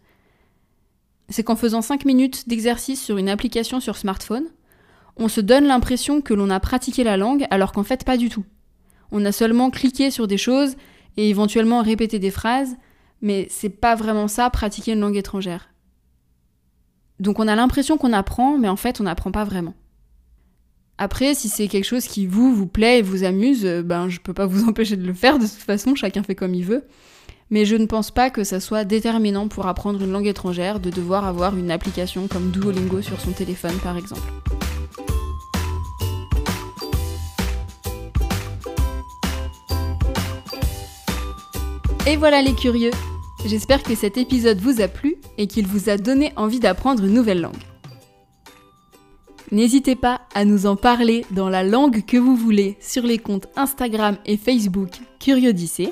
C'est 1.28 1.44
qu'en 1.44 1.56
faisant 1.56 1.82
5 1.82 2.06
minutes 2.06 2.48
d'exercice 2.48 3.04
sur 3.04 3.18
une 3.18 3.30
application 3.30 3.80
sur 3.80 3.98
smartphone, 3.98 4.46
on 5.18 5.28
se 5.28 5.42
donne 5.42 5.66
l'impression 5.66 6.22
que 6.22 6.34
l'on 6.34 6.50
a 6.50 6.60
pratiqué 6.60 7.04
la 7.04 7.18
langue 7.18 7.46
alors 7.52 7.72
qu'en 7.72 7.84
fait 7.84 8.06
pas 8.06 8.18
du 8.18 8.30
tout. 8.30 8.46
On 9.12 9.26
a 9.26 9.32
seulement 9.32 9.70
cliqué 9.70 10.12
sur 10.12 10.28
des 10.28 10.38
choses 10.38 10.76
et 11.18 11.30
éventuellement 11.30 11.82
répété 11.84 12.20
des 12.20 12.32
phrases, 12.32 12.78
mais 13.22 13.48
c'est 13.50 13.70
pas 13.70 13.96
vraiment 13.96 14.28
ça 14.28 14.50
pratiquer 14.50 14.94
une 14.94 15.02
langue 15.02 15.18
étrangère. 15.18 15.70
Donc 17.20 17.40
on 17.40 17.48
a 17.50 17.56
l'impression 17.56 17.98
qu'on 17.98 18.14
apprend, 18.14 18.58
mais 18.58 18.70
en 18.70 18.78
fait 18.78 19.02
on 19.02 19.04
n'apprend 19.04 19.32
pas 19.32 19.44
vraiment. 19.44 19.74
Après, 21.02 21.34
si 21.34 21.48
c'est 21.48 21.70
quelque 21.70 21.86
chose 21.86 22.08
qui 22.08 22.28
vous, 22.28 22.68
plaît 22.68 23.00
et 23.00 23.02
vous 23.02 23.24
amuse, 23.24 23.66
euh, 23.66 23.82
ben 23.82 24.10
je 24.10 24.20
peux 24.20 24.34
pas 24.34 24.46
vous 24.46 24.66
empêcher 24.70 24.98
de 24.98 25.08
le 25.08 25.14
faire, 25.14 25.40
de 25.40 25.46
toute 25.46 25.54
façon, 25.54 25.96
chacun 25.96 26.24
fait 26.24 26.36
comme 26.36 26.54
il 26.54 26.66
veut. 26.66 26.84
Mais 27.52 27.64
je 27.64 27.78
ne 27.78 27.86
pense 27.86 28.12
pas 28.12 28.30
que 28.30 28.44
ça 28.44 28.60
soit 28.60 28.84
déterminant 28.84 29.48
pour 29.48 29.66
apprendre 29.68 30.04
une 30.04 30.12
langue 30.12 30.28
étrangère 30.28 30.82
de 30.82 30.90
devoir 30.90 31.26
avoir 31.26 31.56
une 31.56 31.72
application 31.72 32.28
comme 32.28 32.52
Duolingo 32.52 33.02
sur 33.02 33.20
son 33.22 33.32
téléphone 33.32 33.76
par 33.82 33.98
exemple. 33.98 34.22
Et 42.06 42.18
voilà 42.18 42.42
les 42.42 42.54
curieux 42.54 42.92
J'espère 43.46 43.84
que 43.84 43.96
cet 43.96 44.18
épisode 44.18 44.60
vous 44.60 44.82
a 44.82 44.90
plu 44.90 45.16
et 45.38 45.48
qu'il 45.48 45.66
vous 45.66 45.90
a 45.90 45.96
donné 45.96 46.34
envie 46.36 46.60
d'apprendre 46.60 47.06
une 47.06 47.14
nouvelle 47.14 47.40
langue. 47.40 47.56
N'hésitez 49.52 49.96
pas 49.96 50.22
à 50.36 50.46
nous 50.46 50.68
en 50.68 50.76
parler 50.76 51.26
dans 51.32 51.50
la 51.50 51.64
langue 51.64 52.06
que 52.06 52.18
vous 52.18 52.36
voulez 52.36 52.78
sur 52.80 53.02
les 53.04 53.18
comptes 53.18 53.48
Instagram 53.56 54.18
et 54.26 54.38
Facebook 54.38 54.92
Curiodyssée. 55.20 55.92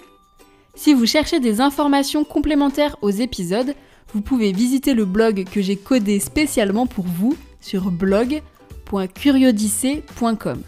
Si 0.75 0.93
vous 0.93 1.07
cherchez 1.07 1.39
des 1.39 1.59
informations 1.59 2.23
complémentaires 2.23 2.97
aux 3.01 3.09
épisodes, 3.09 3.73
vous 4.13 4.21
pouvez 4.21 4.51
visiter 4.51 4.93
le 4.93 5.05
blog 5.05 5.45
que 5.51 5.59
j'ai 5.61 5.75
codé 5.75 6.19
spécialement 6.19 6.85
pour 6.85 7.05
vous 7.05 7.35
sur 7.59 7.89
blog.curiodyssée.com. 7.89 10.61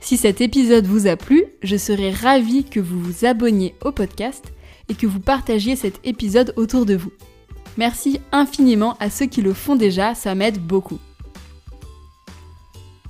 Si 0.00 0.16
cet 0.16 0.40
épisode 0.40 0.86
vous 0.86 1.06
a 1.06 1.16
plu, 1.16 1.44
je 1.62 1.76
serais 1.76 2.10
ravie 2.10 2.64
que 2.64 2.80
vous 2.80 2.98
vous 2.98 3.26
abonniez 3.26 3.74
au 3.84 3.92
podcast 3.92 4.50
et 4.88 4.94
que 4.94 5.06
vous 5.06 5.20
partagiez 5.20 5.76
cet 5.76 6.00
épisode 6.04 6.54
autour 6.56 6.86
de 6.86 6.96
vous. 6.96 7.12
Merci 7.76 8.18
infiniment 8.32 8.96
à 8.98 9.10
ceux 9.10 9.26
qui 9.26 9.42
le 9.42 9.52
font 9.52 9.76
déjà, 9.76 10.14
ça 10.14 10.34
m'aide 10.34 10.58
beaucoup. 10.58 10.98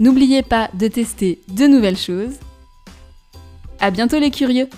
N'oubliez 0.02 0.42
pas 0.42 0.68
de 0.74 0.88
tester 0.88 1.38
de 1.46 1.68
nouvelles 1.68 1.96
choses. 1.96 2.34
À 3.78 3.92
bientôt 3.92 4.18
les 4.18 4.32
curieux 4.32 4.68